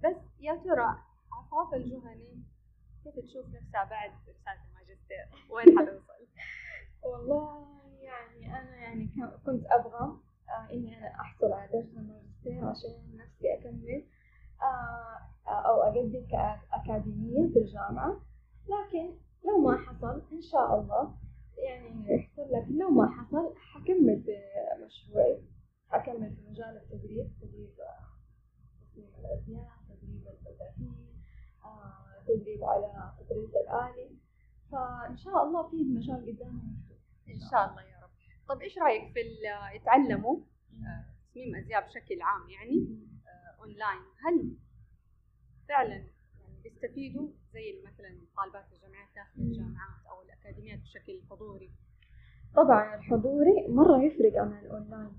بس 0.05 0.17
يا 0.41 0.55
ترى 0.55 0.97
عفاف 1.33 1.75
الجهني 1.75 2.43
كيف 3.05 3.15
تشوف 3.15 3.47
نفسها 3.47 3.85
بعد 3.85 4.11
رسالة 4.29 4.61
الماجستير؟ 4.69 5.51
وين 5.51 5.79
حتوصل؟ 5.79 6.27
والله 7.09 7.67
يعني 8.01 8.61
أنا 8.61 8.77
يعني 8.77 9.11
كنت 9.47 9.67
أبغى 9.67 10.17
آه 10.49 10.73
إني 10.73 10.99
أنا 10.99 11.21
أحصل 11.21 11.53
على 11.53 11.69
درس 11.73 11.97
الماجستير 11.97 12.65
عشان 12.65 13.17
نفسي 13.17 13.55
أكمل 13.55 14.05
آه 14.63 15.51
أو 15.51 15.83
أقدم 15.83 16.27
كأكاديمية 16.31 17.53
في 17.53 17.59
الجامعة. 17.59 18.21
لكن 18.69 19.13
لو 19.45 19.59
ما 19.59 19.77
حصل 19.79 20.23
إن 20.33 20.43
شاء 20.43 20.81
الله 20.81 21.15
يعني 21.59 22.15
يحصل 22.15 22.53
لك. 22.53 22.65
لو 22.69 22.91
ما 22.91 23.09
حصل 23.11 23.55
حكمل 23.89 24.25
بمشروعي 24.79 25.43
حكمل 25.89 26.37
في 26.37 26.43
مجال 26.51 26.77
التدريب 26.77 27.31
تدريب 27.41 27.81
آه، 27.81 28.19
تصميم 28.81 29.11
الأزياء 29.19 29.71
تدريب 29.89 30.29
الفساتين 30.29 31.23
آه، 31.65 32.25
تدريب 32.27 32.65
على 32.65 33.13
تدريب 33.21 33.51
الآلي. 33.51 34.17
فإن 34.73 35.17
شاء 35.17 35.45
الله 35.45 35.69
في 35.71 35.77
مجال 35.77 36.27
قدامي. 36.27 36.63
مفتوح 36.63 36.99
إن 37.29 37.41
شاء 37.51 37.71
الله 37.71 37.83
يا 37.83 38.01
رب. 38.03 38.11
طب 38.49 38.63
إيش 38.63 38.79
رأيك 38.79 39.15
في 39.15 39.21
يتعلموا 39.75 40.41
آه، 40.73 41.05
تصميم 41.31 41.57
أزياء 41.57 41.87
بشكل 41.87 42.23
عام 42.23 42.49
يعني؟ 42.51 42.89
آه، 43.27 43.61
اونلاين 43.61 44.03
هل 44.25 44.57
فعلا 45.69 45.95
يعني 46.41 46.61
بيستفيدوا 46.63 47.29
زي 47.53 47.83
مثلا 47.87 48.19
طالبات 48.37 48.73
الجامعات 48.73 49.09
داخل. 49.15 49.41
الجامعات 49.41 50.07
أو 50.11 50.23
الأكاديميات 50.23 50.79
بشكل 50.79 51.23
حضوري 51.31 51.73
طبعا 52.63 52.95
الحضوري 52.95 53.67
مرة 53.69 54.03
يفرق 54.03 54.37
عن 54.37 54.53
الأونلاين. 54.59 55.13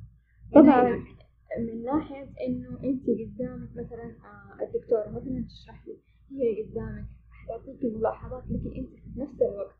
طبعا. 0.53 0.65
ناحية؟ 0.65 1.19
من 1.59 1.83
ناحية 1.83 2.29
إنه 2.47 2.79
أنت 2.83 3.03
قدامك 3.09 3.69
مثلا 3.71 4.03
آه، 4.03 4.63
الدكتورة 4.63 5.09
مثلا 5.09 5.45
تشرح 5.49 5.87
لي 5.87 5.97
هي 6.31 6.63
قدامك 6.63 7.05
حتعطيك 7.31 7.83
الملاحظات 7.83 8.43
لكن 8.49 8.71
أنت 8.77 8.89
في 8.89 9.19
نفس 9.19 9.41
الوقت 9.41 9.75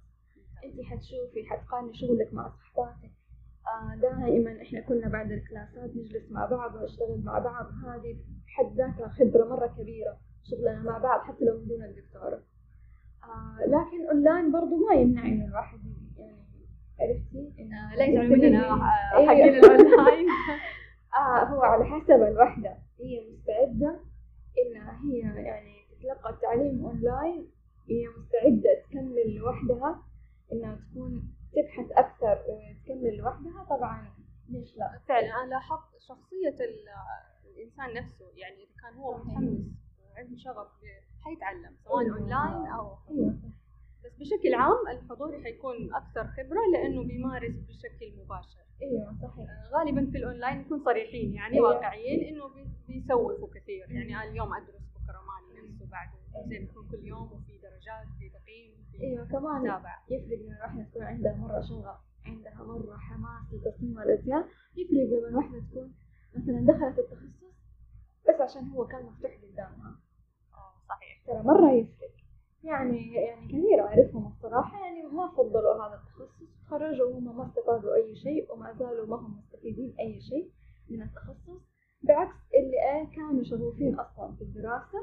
أنت 0.66 0.82
حتشوفي 0.86 1.46
حتقارني 1.50 1.94
شغلك 1.94 2.34
مع 2.34 2.50
صحباتك. 2.50 3.12
آه، 3.68 3.96
دائما 4.02 4.62
إحنا 4.62 4.82
كنا 4.82 5.10
بعد 5.10 5.32
الكلاسات 5.32 5.96
نجلس 5.96 6.32
مع 6.32 6.46
بعض 6.46 6.76
ونشتغل 6.76 7.22
مع 7.24 7.40
بعض. 7.40 7.66
هذه 7.86 8.18
بحد 8.48 8.74
ذاتها 8.78 9.08
خبرة 9.08 9.46
مرة 9.50 9.68
كبيرة 9.68 10.18
شغلنا 10.44 10.84
مع 10.84 10.98
بعض 10.98 11.20
حتى 11.20 11.46
لو 11.46 11.58
من 11.58 11.68
دون 11.68 11.84
الدكتورة 11.84 12.44
آه، 13.24 13.66
لكن 13.68 14.08
أونلاين 14.12 14.52
برضو 14.52 14.76
ما 14.88 14.96
يمنع 14.96 15.26
إنه 15.26 15.46
الواحد 15.46 15.80
يعني 15.86 15.89
عرفتي؟ 17.00 17.54
آه، 17.60 17.96
لا 17.96 18.06
يزعلوا 18.06 18.38
مننا. 18.38 18.90
حقين 19.28 19.54
الاونلاين 19.56 20.28
آه 21.20 21.44
هو 21.44 21.62
على 21.62 21.86
حسب 21.86 22.12
الوحدة. 22.24 22.78
هي 23.00 23.22
مستعدة 23.32 24.00
إنها 24.66 25.00
هي 25.04 25.20
يعني 25.44 25.76
تتلقى 25.92 26.30
التعليم 26.30 26.86
أونلاين 26.86 27.48
هي 27.90 28.08
مستعدة 28.08 28.82
تكمل 28.90 29.36
لوحدها. 29.36 30.04
إنها 30.54 30.76
تكون 30.92 31.34
تبحث 31.54 31.92
أكثر 31.92 32.40
وتكمل 32.48 33.18
لوحدها. 33.18 33.64
طبعا 33.70 34.08
ليش 34.50 34.78
لا؟ 34.78 35.00
فعلا 35.08 35.44
أنا 35.44 35.50
لاحظت 35.50 35.98
شخصية 36.00 36.66
ال- 36.66 36.90
الإنسان 37.56 38.04
نفسه. 38.04 38.26
يعني 38.36 38.56
إذا 38.56 38.74
كان 38.82 39.00
هو. 39.00 39.18
متحمس 39.18 39.60
وعنده 40.16 40.38
شغف 40.38 40.68
حيتعلم 41.26 41.76
سواء 41.86 42.00
أيوة. 42.04 42.18
اونلاين 42.18 42.68
أو 42.72 42.98
أيوة 43.12 43.36
بس 44.06 44.12
بشكل 44.20 44.54
عام 44.54 44.88
الحضوري 44.92 45.44
حيكون 45.44 45.94
أكثر 45.94 46.28
خبرة 46.28 46.60
لأنه 46.74 47.04
بيمارس 47.04 47.52
بشكل 47.70 48.14
مباشر. 48.24 48.60
أيوة 48.82 49.16
صحيح. 49.22 49.48
غالبا 49.74 50.12
في 50.12 50.18
الأونلاين 50.18 50.58
نكون 50.60 50.84
صريحين 50.86 51.34
يعني 51.34 51.54
أيوة. 51.56 51.70
واقعيين 51.70 52.36
إنه 52.36 52.48
بي- 52.48 52.70
بيسوفوا 52.88 53.48
كثير. 53.56 53.92
يعني 53.92 54.16
أنا 54.16 54.24
اليوم 54.24 54.54
أدرس 54.54 54.82
بكرة 54.96 55.20
مالي 55.30 55.68
نفس 55.70 55.86
بعده 55.86 56.12
أيوة. 56.36 56.48
زي 56.50 56.60
ما 56.60 56.66
يكون 56.66 56.88
كل 56.92 57.08
يوم 57.08 57.32
وفي 57.32 57.58
درجات 57.58 58.08
في 58.20 58.30
تقييم 58.30 58.76
في 58.92 59.04
أيوة 59.04 59.26
كمان 59.26 59.62
متابعة. 59.62 60.04
يفرق 60.10 60.40
لما 60.40 60.56
الواحدة 60.58 60.84
تكون 60.84 61.04
عندها 61.04 61.36
مرة 61.36 61.62
شغف 61.62 61.98
عندها 62.26 62.64
مرة 62.64 62.98
حماس 62.98 63.54
لتصميم 63.54 64.00
الأزياء. 64.00 64.48
يفرق 64.78 65.20
لما 65.20 65.28
الواحدة 65.28 65.60
تكون 65.72 65.94
مثلا 66.36 66.66
دخلت 66.66 67.00
التخصص 67.00 67.50
بس 68.30 68.42
عشان 68.42 68.70
هو 68.70 68.88
كان 68.88 69.06
مفتوح 69.06 69.32
قدامها. 69.44 70.00
آه، 70.54 70.74
صحيح. 70.90 71.22
ترى 71.28 71.44
مرة 71.44 71.72
يفرق. 71.72 71.99
يعني 72.64 73.14
يعني 73.14 73.48
كثير 73.48 73.80
أعرفهم 73.82 74.28
الصراحة 74.28 74.86
يعني 74.86 75.02
ما 75.04 75.28
فضلوا 75.38 75.74
هذا 75.88 75.96
التخصص 76.04 76.50
تخرجوا 76.66 77.06
وهم 77.08 77.38
ما 77.38 77.48
استفادوا 77.48 77.96
أي 77.96 78.16
شيء 78.16 78.54
وما 78.54 78.74
زالوا 78.80 79.06
ما 79.08 79.16
هم 79.16 79.38
مستفيدين 79.38 79.96
أي 80.00 80.22
شيء 80.22 80.52
من 80.90 81.02
التخصص 81.02 81.62
بعكس 82.04 82.36
اللي 82.56 82.78
إيه 82.92 83.16
كانوا 83.16 83.44
شغوفين 83.44 83.96
أصلا 84.00 84.36
في 84.36 84.42
الدراسة. 84.42 85.00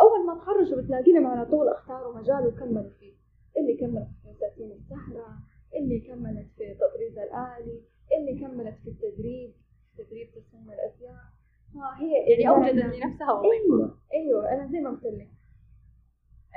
أول 0.00 0.26
ما 0.26 0.34
تخرجوا 0.34 0.82
بتلاقيهم 0.82 1.26
على 1.26 1.46
طول 1.46 1.68
اختاروا 1.68 2.14
مجال 2.14 2.46
وكملوا 2.46 2.90
فيه. 3.00 3.12
اللي 3.58 3.76
كملت 3.76 4.08
في 4.22 4.34
فساتين 4.34 4.72
السهرة 4.72 5.26
اللي 5.76 6.00
كملت 6.00 6.48
في 6.56 6.74
تطريز 6.74 7.18
الآلي 7.18 7.80
اللي 8.18 8.40
كملت 8.40 8.78
في 8.84 8.90
التدريب 8.90 9.52
تدريب 9.98 10.28
تصميم 10.30 10.70
الأزياء. 10.70 11.20
فهي 11.74 12.12
يعني 12.30 12.48
أوجدت 12.48 12.70
إبداعنا- 12.84 12.96
لنفسها 13.06 13.32
وظيفة. 13.32 13.52
أيوه 13.54 13.98
أيوه 14.14 14.52
أنا 14.52 14.66
زي 14.72 14.80
ما 14.80 14.90
قلت 14.90 15.04
لك. 15.04 15.28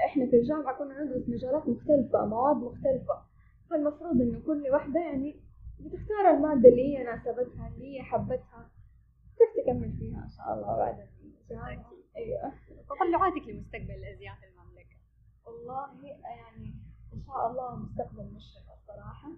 إحنا 0.05 0.25
في 0.25 0.35
الجامعة 0.35 0.77
كنا 0.77 1.03
ندرس 1.03 1.29
مجالات 1.29 1.67
مختلفة 1.67 2.25
مواد 2.25 2.55
مختلفة. 2.55 3.21
فالمفروض 3.69 4.21
إنه 4.21 4.39
كل 4.45 4.63
واحدة 4.71 4.99
يعني 4.99 5.35
بتختار 5.79 6.29
المادة 6.31 6.69
اللي 6.69 6.81
هي 6.97 7.03
ناسبتها 7.03 7.67
اللي 7.67 7.97
هي 7.97 8.03
حبتها. 8.03 8.69
تروح 9.37 9.49
تكمل 9.65 9.93
فيها 9.99 10.23
إن 10.23 10.29
شاء 10.29 10.53
الله 10.53 10.77
بعد 10.77 11.07
الجامعة. 11.43 11.71
أكيد. 11.71 12.05
أيوه. 12.17 12.53
تطلعاتك 12.89 13.47
لمستقبل 13.47 13.91
الازياء 13.91 14.35
في 14.35 14.45
المملكة. 14.45 14.95
والله 15.45 16.07
يعني 16.23 16.73
إن 17.13 17.21
شاء 17.27 17.51
الله 17.51 17.75
مستقبل 17.75 18.23
مشرق 18.33 18.73
الصراحه 18.81 19.29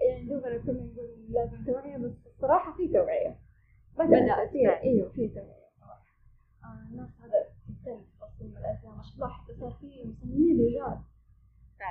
يعني 0.00 0.24
دوبنا 0.26 0.58
كنا 0.58 0.72
نقول 0.92 1.26
لازم 1.28 1.64
توعية 1.64 1.96
بس 1.96 2.26
الصراحه 2.26 2.76
في 2.76 2.88
توعية. 2.88 3.38
بدأت 3.98 4.08
بدأت 4.22 4.50
فعلا. 4.52 4.82
أيوه 4.82 5.08
في 5.08 5.28
توعية 5.28 5.68
صراحة 5.80 6.06
آه 6.64 6.86
الناس 6.90 7.08
بدأت 7.20 7.52
تهتم 7.84 8.00
بتصميم 8.00 8.54
حتى 9.20 9.54
صار 9.60 9.72
في 9.80 10.04
مصممين 10.04 10.60
رجال 10.60 10.98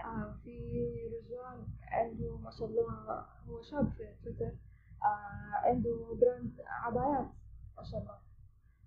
آه 0.05 0.35
في 0.43 0.79
رجال 1.07 1.65
عنده 1.91 2.37
ما 2.37 2.51
شاء 2.51 2.67
الله 2.67 3.25
هو 3.49 3.61
شاب 3.61 3.91
في 3.97 4.07
تويتر 4.23 4.55
آه 5.03 5.67
عنده 5.67 6.17
براند 6.21 6.51
عبايات 6.67 7.27
ما 7.77 7.83
شاء 7.83 7.99
الله 8.01 8.17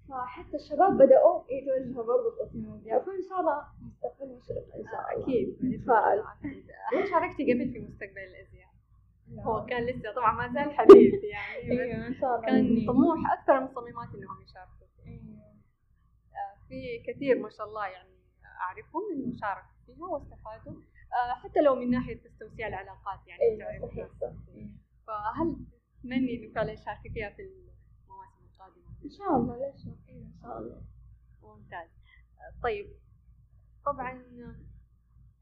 فحتى 0.08 0.56
الشباب 0.56 0.92
بدأوا 0.98 1.42
يتوجهوا 1.50 2.04
برضه 2.04 2.44
لتصميم 2.44 2.74
الازياء 2.74 3.04
فإن 3.04 3.22
شاء 3.28 3.40
الله 3.40 3.64
مستقبل 3.82 4.32
مشرق 4.36 4.74
إن 4.76 4.84
شاء 4.84 5.14
الله 5.14 5.22
أكيد 5.22 5.64
نتفائل 5.64 6.22
أكيد. 6.38 6.66
هل 6.92 7.08
شاركتي 7.08 7.52
قبل 7.52 7.72
في 7.72 7.78
مستقبل 7.80 8.18
الأزياء؟ 8.18 8.68
لا. 9.28 9.42
هو 9.42 9.66
كان 9.66 9.86
لسه 9.86 10.12
طبعا 10.14 10.32
ما 10.32 10.52
زال 10.54 10.74
حديث 10.74 11.14
يعني 11.24 11.70
بس 11.70 11.80
أيوه 11.80 12.06
إن 12.06 12.14
شاء 12.14 12.36
الله 12.36 12.46
كان 12.46 12.86
طموح 12.86 13.32
أكثر 13.32 13.58
المصممات 13.58 14.08
إنهم 14.14 14.42
يشاركوا. 14.42 14.86
أيوة. 15.06 15.44
آه، 16.32 16.68
في 16.68 17.02
كثير 17.06 17.38
ما 17.38 17.50
شاء 17.50 17.66
الله 17.66 17.86
يعني 17.86 18.13
أعرفهم 18.60 19.02
إنه 19.12 19.32
شاركوا 19.40 19.70
فيها 19.86 20.06
واستفادوا 20.06 20.80
آه، 21.14 21.34
حتى 21.34 21.60
لو 21.60 21.74
من 21.74 21.90
ناحية 21.90 22.16
تستوسيع 22.22 22.68
العلاقات 22.68 23.20
يعني 23.26 23.42
أيوه 23.42 24.10
تعرف 24.20 24.34
فهل 25.06 25.56
تتمني 25.98 26.36
إنه 26.36 26.54
فعلا 26.54 26.74
تشاركي 26.74 27.08
فيها 27.08 27.30
في 27.30 27.42
المواسم 27.42 28.44
القادمة؟ 28.52 29.04
إن 29.04 29.10
شاء 29.10 29.36
الله 29.36 29.56
ليش 29.56 29.86
أيوه 30.08 30.26
إن 30.26 30.32
شاء 30.42 30.58
الله 30.58 30.82
ممتاز 31.42 31.88
طيب 32.62 32.86
طبعا 33.86 34.12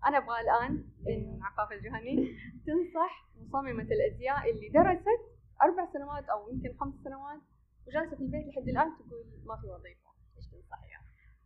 أنا 0.07 0.18
أبغى 0.18 0.40
الآن 0.40 0.72
من 1.01 1.09
أيوة. 1.09 1.44
عفاف 1.44 1.72
الجهني 1.72 2.37
تنصح 2.66 3.29
مصممة 3.37 3.83
الأزياء 3.83 4.51
اللي 4.51 4.68
درست 4.68 5.22
أربع 5.62 5.92
سنوات 5.92 6.25
أو 6.29 6.48
يمكن 6.51 6.77
خمس 6.81 6.94
سنوات 7.05 7.40
وجالسة 7.87 8.16
في 8.16 8.22
البيت 8.22 8.46
لحد 8.46 8.68
الآن 8.68 8.90
تقول 8.98 9.25
ما 9.44 9.57
في 9.57 9.66
وظيفه؟ 9.66 10.02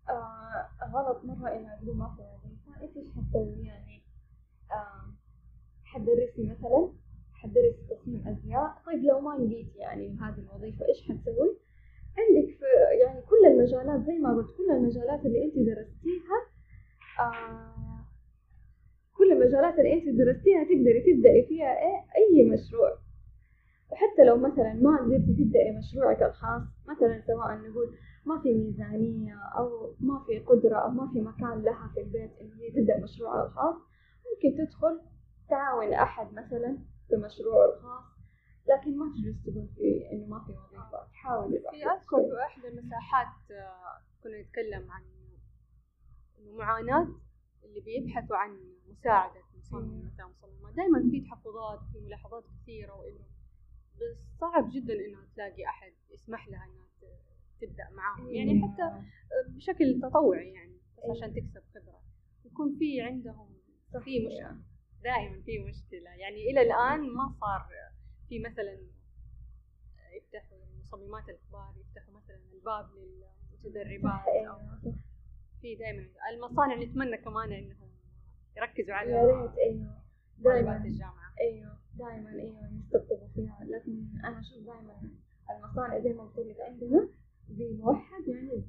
آه 0.09 0.69
غلط 0.93 1.25
مرة 1.25 1.49
إنها 1.49 1.77
تقول 1.83 1.97
ما 1.97 2.09
في 2.17 2.23
وظيفة 2.23 2.85
إنت 2.85 2.97
إيش 2.97 3.07
حتسوي 3.17 3.67
يعني 3.67 4.03
آه 4.73 5.13
حتدرسي 5.85 6.43
مثلا 6.45 6.93
حتدرسي 7.33 7.87
تصميم 7.91 8.29
ازياء 8.29 8.83
طيب 8.87 9.05
لو 9.05 9.21
ما 9.21 9.31
لقيتي 9.31 9.79
يعني 9.79 10.17
هذه 10.21 10.39
الوظيفة 10.39 10.87
إيش 10.89 11.03
حتسوي؟ 11.09 11.57
عندك 12.19 12.49
في 12.59 12.65
يعني 13.03 13.21
كل 13.23 13.47
المجالات 13.47 14.07
زي 14.07 14.19
ما 14.19 14.35
قلت 14.37 14.57
كل 14.57 14.71
المجالات 14.71 15.27
اللي 15.27 15.45
أنت 15.45 15.55
درستيها 15.55 16.39
آه 17.21 18.05
كل 19.17 19.33
المجالات 19.33 19.79
اللي 19.79 19.93
أنت 19.95 20.09
درستيها 20.09 20.65
تقدري 20.65 21.01
تبدأي 21.15 21.47
فيها 21.49 21.79
إيه 21.79 22.05
أي 22.17 22.45
مشروع. 22.45 22.99
وحتى 23.93 24.25
لو 24.25 24.37
مثلا 24.37 24.75
ما 24.75 24.97
قدرتي 24.97 25.33
تبدأي 25.45 25.79
مشروعك 25.79 26.23
الخاص 26.23 26.63
مثلا 26.89 27.23
سواء 27.27 27.57
نقول 27.57 27.97
ما 28.27 28.43
في 28.43 28.55
ميزانية 28.55 29.35
أو 29.59 29.95
ما 30.01 30.25
في 30.27 30.39
قدرة 30.39 30.77
أو 30.77 30.91
ما 30.91 31.13
في 31.13 31.21
مكان 31.21 31.63
لها 31.63 31.91
في 31.95 32.01
البيت 32.01 32.31
إن 32.41 32.53
هي 32.53 32.71
تبدأ 32.71 33.01
مشروعها 33.05 33.47
الخاص. 33.47 33.75
ممكن 34.27 34.59
تدخل 34.67 35.01
تعاون 35.49 35.93
أحد 35.93 36.33
مثلا 36.35 36.79
في 37.09 37.17
مشروعه 37.17 37.75
الخاص 37.75 38.05
لكن 38.69 38.99
ما 38.99 39.13
تجلس 39.15 39.43
تقول 39.43 39.69
في 39.77 40.09
إنه 40.13 40.27
ما 40.27 40.45
في 40.45 40.53
وظيفة. 40.53 41.07
تحاول 41.13 41.51
في 41.51 41.87
أذكر 41.87 42.17
في 42.17 42.43
إحدى 42.47 42.69
المساحات 42.69 43.51
آه، 43.51 44.01
كنا 44.23 44.43
نتكلم 44.43 44.91
عن 44.91 45.03
إنه 46.39 46.53
معاناة 46.57 47.09
اللي 47.65 47.81
بيبحثوا 47.81 48.37
عن 48.37 48.51
مساعدة 48.89 49.41
مصمم 49.59 50.07
مثلا 50.07 50.27
مصممات 50.27 50.75
دائما 50.75 51.11
في 51.11 51.21
تحفظات 51.21 51.79
وفي 51.83 52.01
ملاحظات 52.07 52.45
كثيرة 52.63 52.93
وإنه 52.95 53.25
بس 53.97 54.39
صعب 54.41 54.71
جدا 54.71 54.95
إنه 54.95 55.19
تلاقي 55.35 55.65
أحد 55.67 55.93
يسمح 56.11 56.49
لها 56.49 56.65
إنها 56.65 56.86
تبدأ 57.61 57.89
معاهم. 57.93 58.31
يعني 58.31 58.51
إيه. 58.53 58.63
حتى 58.63 59.03
بشكل 59.49 60.01
تطوعي 60.03 60.49
يعني 60.53 60.77
بس 60.99 61.05
إيه. 61.05 61.11
عشان 61.11 61.35
تكسب 61.35 61.63
خبرة. 61.75 62.01
يكون 62.45 62.77
في 62.79 63.01
عندهم 63.01 63.49
في 64.05 64.27
مشكله 64.27 64.57
دائما 65.05 65.43
في 65.43 65.59
مشكلة. 65.59 66.11
يعني 66.11 66.51
إلى 66.51 66.63
الآن 66.63 67.01
ما 67.01 67.35
صار 67.41 67.67
في 68.29 68.39
مثلا 68.39 68.79
يفتحوا 70.17 70.59
المصممات 70.75 71.29
الكبار 71.29 71.75
يفتحوا 71.81 72.15
مثلا 72.15 72.41
الباب 72.53 72.87
للمتدربات 72.95 74.29
إيه. 74.29 74.51
أو 74.51 74.59
في 75.61 75.75
دائما 75.75 76.07
المصانع. 76.33 76.75
نتمنى 76.75 77.17
كمان 77.17 77.53
إنهم 77.53 77.91
يركزوا 78.57 78.95
على 78.95 79.11
يا 79.11 79.23
ريت 79.23 79.59
أيوه 79.59 80.03
دائما 80.39 80.85
الجامعة. 80.85 81.33
أيوه 81.41 81.79
دائما 81.95 82.31
أيوه 82.31 82.71
يستقطبوا 82.73 83.29
فيها. 83.35 83.59
لكن 83.65 84.07
أنا 84.25 84.41
أشوف 84.41 84.59
دائما 84.65 85.11
المصانع 85.51 85.99
زي 85.99 86.13
ما 86.13 86.23
قلت 86.23 86.39
لك 86.47 86.61
عندنا 86.61 87.09
بموحد 87.49 88.29
يعني 88.29 88.65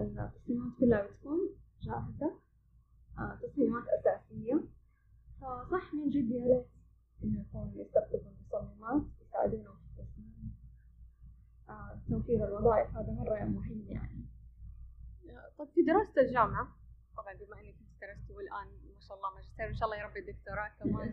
التصميمات 0.00 0.72
كلها 0.80 1.06
بتكون 1.06 1.38
جاهزة 1.82 2.34
آه، 3.18 3.38
تصميمات 3.42 3.84
أساسية. 3.88 4.60
فصح 5.40 5.94
من 5.94 6.08
جد 6.08 6.30
يا 6.30 6.44
ريت 6.44 6.66
إنه 7.24 7.40
يكون 7.40 7.72
يستخدموا 7.76 8.32
المصممات 8.32 9.02
يساعدونا 9.20 9.70
في 9.70 10.00
التصميم. 10.00 10.54
آه، 11.68 12.00
توفير 12.08 12.44
الوظائف 12.48 12.96
هذا 12.96 13.12
مرة 13.12 13.44
مهم 13.44 13.84
يعني. 13.88 14.24
طيب 15.58 15.68
في 15.68 15.82
دراسة 15.82 16.20
الجامعة؟ 16.20 16.68
طبعا 17.16 17.34
بما 17.34 17.60
إنك 17.60 17.74
أنت 17.80 18.00
درستي 18.02 18.32
والآن 18.32 18.66
ما 18.94 19.00
شاء 19.00 19.16
الله 19.16 19.34
ماجستير 19.34 19.66
إن 19.68 19.74
شاء 19.74 19.84
الله 19.88 19.96
يا 19.98 20.06
رب 20.06 20.16
الدكتوراه 20.16 20.68
كمان. 20.78 21.12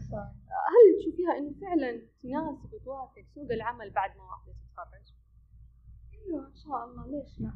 هل 0.73 0.86
تشوفيها 0.99 1.38
إنه 1.38 1.53
فعلا 1.62 2.01
تناسب 2.23 2.73
وتوافق 2.73 3.25
سوق 3.36 3.51
العمل 3.51 3.89
بعد 3.91 4.17
ما 4.17 4.23
واحدة 4.23 4.53
تتخرج؟ 4.53 5.13
أيوه 6.28 6.48
إن 6.48 6.56
شاء 6.56 6.86
الله 6.86 7.08
ليش 7.08 7.40
لا؟ 7.40 7.48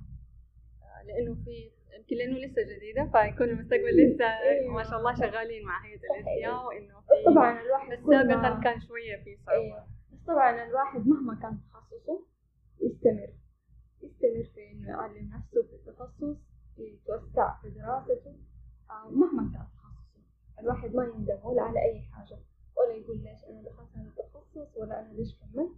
آه، 0.81 1.03
لأنه 1.05 1.35
في 1.45 1.71
يمكن 1.97 2.15
لأنه 2.15 2.37
لسه 2.37 2.61
جديدة 2.75 3.03
فيكون 3.05 3.49
المستقبل 3.49 3.95
لسه 3.97 4.25
أيوة. 4.25 4.73
ما 4.73 4.83
شاء 4.83 4.99
الله 4.99 5.15
شغالين 5.15 5.65
مع 5.65 5.85
هيئة 5.85 5.99
الازياء 5.99 6.65
وإنه 6.65 7.01
طبعا 7.25 7.61
الواحد 7.61 7.97
بس 7.97 8.05
سابقا 8.09 8.59
كان 8.63 8.81
شوية 8.81 9.23
في 9.23 9.37
صعوبة. 9.45 9.61
أيوة. 9.63 9.87
بس 10.11 10.19
طبعا 10.27 10.63
الواحد 10.63 11.07
مهما 11.07 11.35
كان 11.41 11.59
تخصصه 11.69 12.25
يستمر. 12.81 13.33
يستمر 14.03 14.43
في 14.55 14.71
إنه 14.71 14.89
يعلم 14.89 15.29
نفسه 15.35 15.63
في 15.63 15.73
التخصص 15.75 16.37
يتوسع 16.77 17.61
في 17.61 17.69
دراسته 17.69 18.35
آه، 18.89 19.09
مهما 19.09 19.51
كان 19.53 19.65
تخصصه. 19.75 20.19
الواحد 20.59 20.95
ما 20.95 21.03
يندم 21.03 21.39
ولا 21.43 21.61
على 21.61 21.79
أي 21.83 22.01
حاجة 22.01 22.37
ولا 22.77 22.93
يقول 22.93 23.17
ليش 23.17 23.43
أنا 23.49 23.61
دخلت 23.61 23.89
هذا 23.95 24.09
التخصص 24.19 24.77
ولا 24.77 24.99
أنا 24.99 25.13
ليش 25.13 25.35
كملت. 25.39 25.71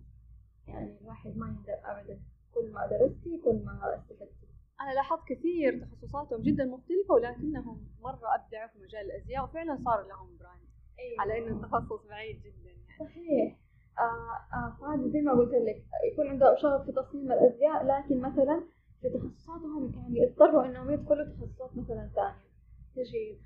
يعني 0.68 0.98
الواحد 1.02 1.38
ما 1.38 1.48
يندم 1.48 1.80
ابدا. 1.84 2.20
كل 2.56 2.72
ما 2.72 2.88
درستي 2.88 3.42
كل 3.46 3.66
ما 3.66 3.96
استفدتي. 3.96 4.48
أنا 4.82 4.94
لاحظت 4.94 5.22
كثير 5.30 5.86
تخصصاتهم 5.86 6.42
جدا 6.42 6.66
مختلفة 6.66 7.14
ولكنهم 7.14 7.88
مرة 8.02 8.36
أبدعوا 8.36 8.68
في 8.68 8.80
مجال 8.80 9.02
الأزياء 9.12 9.44
وفعلا 9.44 9.80
صار 9.86 10.08
لهم 10.08 10.38
براند 10.38 10.68
أيوة. 11.00 11.22
على 11.22 11.38
إنه 11.38 11.56
التخصص 11.56 12.08
بعيد 12.10 12.42
جدا 12.42 12.70
يعني. 12.70 13.00
صحيح. 13.00 13.60
آه 14.00 14.56
آه 14.56 14.78
فهذا 14.82 15.10
زي 15.10 15.22
ما 15.22 15.32
قلت 15.34 15.54
لك 15.54 15.84
يكون 16.14 16.28
عندهم 16.28 16.56
شغف 16.58 16.86
في 16.86 16.92
تصميم 16.92 17.32
الأزياء 17.32 17.86
لكن 17.86 18.22
مثلا 18.22 18.64
في 19.02 19.10
تخصصاتهم 19.10 19.92
يعني 19.96 20.26
اضطروا 20.32 20.66
إنهم 20.66 20.92
يدخلوا 20.92 21.26
تخصصات 21.26 21.78
مثلا 21.78 22.10
ثانية. 22.16 22.54
تجي 22.96 23.40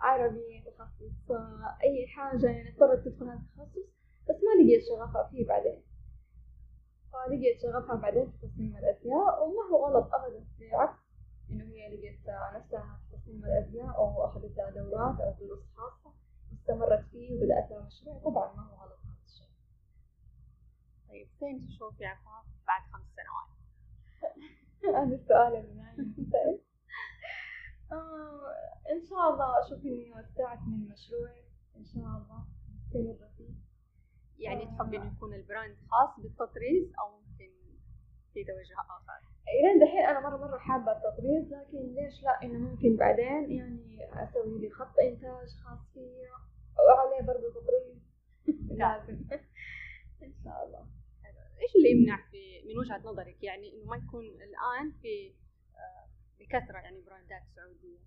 عربي 0.00 0.62
تخصص 0.66 1.30
آه 1.30 1.76
أي 1.82 2.06
حاجة 2.06 2.46
يعني 2.46 2.68
اضطرت 2.74 3.04
تدخل 3.04 3.24
هذا 3.28 3.40
التخصص 3.40 3.86
بس 4.28 4.36
ما 4.36 4.62
لقيت 4.62 4.82
شغفها 4.88 5.28
فيه 5.30 5.46
بعدين. 5.46 5.82
فلقيت 7.12 7.60
شغفها 7.62 7.94
بعدين 7.96 8.32
في 8.40 8.45
الأزياء 9.06 9.48
وما 9.48 9.62
هو 9.70 9.86
غلط 9.86 10.14
أبدا. 10.14 10.44
بالعكس 10.58 10.98
إنه 11.50 11.64
هي 11.64 11.96
لقيت 11.96 12.20
نفسها 12.54 13.00
في 13.10 13.16
تصميم 13.16 13.44
الأزياء 13.44 13.96
أو 13.96 14.24
أخذت 14.24 14.56
لها 14.56 14.70
دورات 14.70 15.20
أو 15.20 15.32
دروس 15.40 15.64
خاصة 15.76 16.14
استمرت 16.52 17.04
فيه 17.10 17.34
وبدأت 17.34 17.70
لها 17.70 17.86
مشروع 17.86 18.18
طبعا 18.18 18.54
ما 18.54 18.62
هو 18.62 18.74
غلط 18.74 18.98
هذا 19.04 19.22
الشيء. 19.24 19.50
طيب 21.08 21.28
فين 21.38 21.66
تشوفي 21.66 22.04
عفاف 22.04 22.44
بعد 22.66 22.82
خمس 22.92 23.06
سنوات؟ 23.16 23.56
هذا 24.96 25.14
السؤال 25.14 25.56
اللي 25.56 25.74
نايم. 25.74 26.16
آه، 27.92 28.54
إن 28.92 29.06
شاء 29.08 29.30
الله 29.32 29.66
أشوف 29.66 29.84
إني 29.84 30.12
وسعت 30.12 30.58
من 30.58 30.88
مشروعي. 30.88 31.44
إن 31.76 31.84
شاء 31.84 32.02
الله. 32.02 32.44
مستمرة 32.86 33.28
فيه 33.36 33.54
يعني 34.38 34.62
آه. 34.62 34.76
تحبي 34.76 34.96
انه 34.96 35.12
يكون 35.16 35.34
البراند 35.34 35.76
خاص 35.90 36.20
بالتطريز 36.20 36.92
أو 36.98 37.25
في 38.36 38.44
توجه 38.44 38.74
آخر؟ 38.96 39.20
إلى 39.56 39.84
دحين 39.84 40.04
أنا 40.04 40.20
مرة 40.20 40.36
مرة 40.36 40.58
حابة 40.58 40.92
التطريز 40.92 41.52
لكن 41.52 41.94
ليش 41.94 42.22
لا 42.22 42.42
إنه 42.42 42.58
ممكن 42.58 42.96
بعدين 42.96 43.50
يعني 43.50 44.08
أسوي 44.12 44.58
لي 44.58 44.70
خط 44.70 44.98
إنتاج 45.02 45.48
خاص 45.64 45.78
فيا 45.94 46.32
وعليه 46.86 47.26
برضه 47.26 47.50
تطريز 47.50 47.96
لازم 48.80 49.18
إن 50.22 50.34
شاء 50.44 50.64
الله 50.64 50.86
إيش 51.62 51.76
اللي 51.76 51.90
يمنع 51.90 52.16
في 52.30 52.62
من 52.68 52.78
وجهة 52.78 52.98
نظرك 52.98 53.42
يعني 53.42 53.74
إنه 53.74 53.84
ما 53.84 53.96
يكون 53.96 54.24
الآن 54.24 54.92
في 55.02 55.34
آه، 55.74 56.08
بكثرة 56.38 56.78
يعني 56.78 57.00
براندات 57.00 57.42
سعودية؟ 57.56 57.98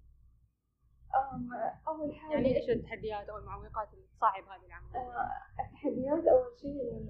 أول 1.88 2.16
حاجة 2.16 2.34
يعني 2.34 2.58
إيش 2.58 2.70
التحديات 2.70 3.30
أو 3.30 3.38
المعوقات 3.38 3.94
اللي 3.94 4.06
تصعب 4.18 4.44
هذه 4.44 4.66
العملية؟ 4.66 5.00
آه، 5.00 5.32
التحديات 5.66 6.28
أول 6.28 6.60
شيء 6.62 7.10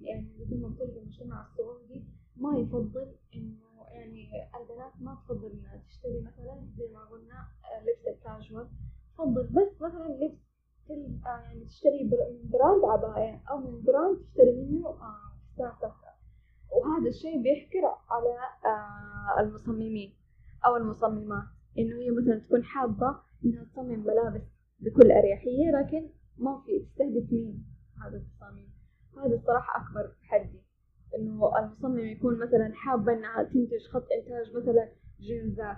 يعني 0.00 0.32
مثل 0.40 0.60
ما 0.60 0.68
قلت 0.68 0.96
المجتمع 0.96 1.46
السعودي 1.46 2.04
ما 2.38 2.58
يفضل 2.58 3.14
إنه 3.34 3.68
يعني 3.90 4.28
البنات 4.60 4.92
ما 5.00 5.14
تفضل 5.14 5.50
إنها 5.50 5.82
تشتري 5.88 6.20
مثلا 6.20 6.66
زي 6.78 6.92
ما 6.92 7.04
قلنا 7.04 7.48
آه، 7.64 7.82
لبس 7.82 8.06
الكاجوال. 8.08 8.68
تفضل 9.14 9.42
بس 9.42 9.82
مثلا 9.82 10.08
لبس 10.08 10.38
آه، 11.26 11.40
يعني 11.40 11.64
تشتري 11.64 12.04
من 12.04 12.50
brand 12.50 12.84
عباية 12.84 13.42
أو 13.50 13.58
من 13.58 13.82
brand 13.84 14.18
تشتري 14.18 14.52
منه 14.52 14.92
فستان 14.92 15.72
سهرة 15.76 16.08
وهذا 16.72 17.08
الشيء 17.08 17.42
بيحكر 17.42 17.84
على 18.10 18.38
المصممين 19.40 20.14
أو 20.66 20.76
المصممات. 20.76 21.44
إنه 21.78 21.96
هي 21.96 22.10
مثلا 22.10 22.38
تكون 22.38 22.64
حابة 22.64 23.20
إنها 23.44 23.64
تصمم 23.64 24.00
ملابس 24.00 24.42
بكل 24.80 25.12
أريحية 25.12 25.70
لكن 25.70 26.10
ما 26.36 26.62
في 26.66 26.78
تستهدف 26.78 27.32
مين؟ 27.32 27.66
هذا 28.04 28.16
التصاميم. 28.16 28.72
هذا 29.16 29.34
الصراحة 29.34 29.82
أكبر 29.82 30.14
تحدي 30.22 30.67
إنه 31.16 31.58
المصمم 31.58 31.98
يكون 31.98 32.38
مثلا 32.38 32.72
حابة 32.74 33.12
إنها 33.12 33.42
تنتج 33.42 33.86
خط 33.88 34.06
إنتاج 34.12 34.56
مثلا 34.56 34.88
جينزات 35.20 35.76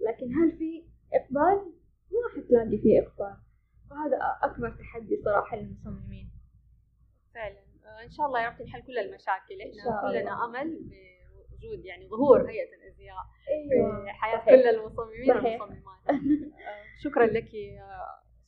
لكن 0.00 0.26
هل 0.34 0.58
في 0.58 0.84
إقبال؟ 1.14 1.72
ما 2.12 2.42
حتلاقي 2.42 2.78
فيه 2.78 3.00
إقبال. 3.00 3.36
وهذا 3.90 4.18
أكبر 4.42 4.70
تحدي 4.70 5.22
صراحة 5.24 5.56
للمصممين. 5.56 6.30
فعلا. 7.34 7.58
إن 8.04 8.10
شاء 8.10 8.26
الله 8.26 8.42
يا 8.42 8.48
رب 8.48 8.58
تنحل 8.58 8.82
كل 8.82 8.98
المشاكل. 8.98 9.60
إحنا 9.60 10.00
كلنا 10.02 10.44
أمل 10.44 10.90
وجود 11.52 11.84
يعني 11.84 12.08
ظهور 12.08 12.50
هيئة 12.50 12.74
الأزياء 12.74 13.16
أيوة. 13.48 14.04
في 14.04 14.10
حياة 14.10 14.44
كل 14.44 14.68
المصممين 14.68 15.30
والمصممات. 15.30 16.08
آه، 16.08 16.84
شكرا 17.04 17.26
لك 17.26 17.54
يا 17.54 18.00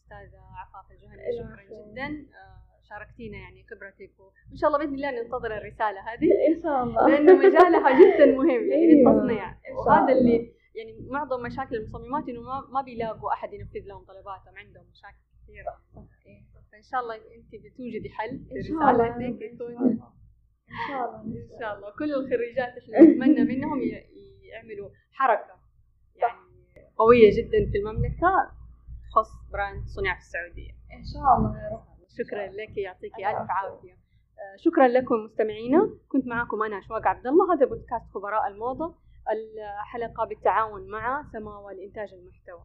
أستاذة 0.03 0.41
عفاف 0.61 0.91
الجهني. 0.91 1.23
شكرا 1.39 1.65
جدا. 1.65 2.07
آه، 2.07 2.54
شاركتينا 2.99 3.39
يعني 3.39 3.67
خبرتك 3.71 4.13
وإن 4.21 4.57
شاء 4.57 4.69
الله 4.71 4.79
بإذن 4.79 4.95
الله 4.95 5.11
ننتظر 5.11 5.57
الرسالة 5.57 6.01
هذه. 6.01 6.29
إن 6.49 6.63
شاء 6.63 6.83
الله. 6.85 7.09
لأنه 7.09 7.33
مجالها 7.33 7.91
جدا 8.01 8.27
مهم 8.27 8.71
يعني 8.71 8.75
أيوة. 8.75 9.13
للتصنيع 9.13 9.55
وهذا 9.87 10.13
اللي 10.13 10.53
يعني 10.75 10.93
معظم 11.11 11.43
مشاكل 11.43 11.77
المصممات 11.77 12.29
إنه 12.29 12.41
ما 12.41 12.61
ما 12.73 12.83
بيلاقوا 12.83 13.33
أحد 13.33 13.53
ينفذ 13.53 13.81
لهم 13.87 14.05
طلباتهم 14.05 14.55
عندهم 14.57 14.85
مشاكل 14.93 15.25
كثيرة. 15.43 15.75
فإن 16.73 16.83
شاء 16.83 17.01
الله 17.01 17.15
أنت 17.15 17.53
بتوجدي 17.65 18.11
حل 18.11 18.41
لرسالتك 18.51 19.43
إن 19.43 19.55
يكون. 19.55 19.99
شاء 20.89 21.05
الله. 21.05 21.23
إن 21.23 21.59
شاء 21.61 21.77
الله. 21.77 21.91
كل 21.99 22.15
الخريجات 22.15 22.73
إحنا 22.79 23.01
نتمنى 23.01 23.45
منهم 23.45 23.81
يعملوا 24.53 24.89
حركة 25.13 25.55
يعني 26.17 26.39
قوية 26.97 27.31
جدا 27.39 27.71
في 27.73 27.79
المملكة 27.79 28.51
تخص 29.11 29.31
براند 29.53 29.87
صنع 29.87 30.15
في 30.15 30.21
السعودية. 30.21 30.71
إن 30.71 31.05
شاء 31.15 31.37
الله 31.39 31.59
يا 31.63 31.69
رب. 31.73 31.94
شكرا 32.19 32.47
لك 32.47 32.77
يعطيك 32.77 33.13
الف 33.19 33.51
عافية. 33.51 33.93
آه، 33.93 34.57
شكرا 34.57 34.89
لكم 34.89 35.15
مستمعينا. 35.15 35.91
كنت 36.09 36.27
معكم 36.27 36.63
أنا 36.63 36.79
أشواق 36.79 37.07
عبد 37.07 37.27
الله. 37.27 37.55
هذا 37.55 37.67
بودكاست 37.67 38.05
خبراء 38.15 38.49
الموضة. 38.49 38.95
الحلقة 39.33 40.25
بالتعاون 40.25 40.91
مع 40.91 41.25
سماوة 41.33 41.73
لإنتاج 41.73 42.15
المحتوى. 42.15 42.65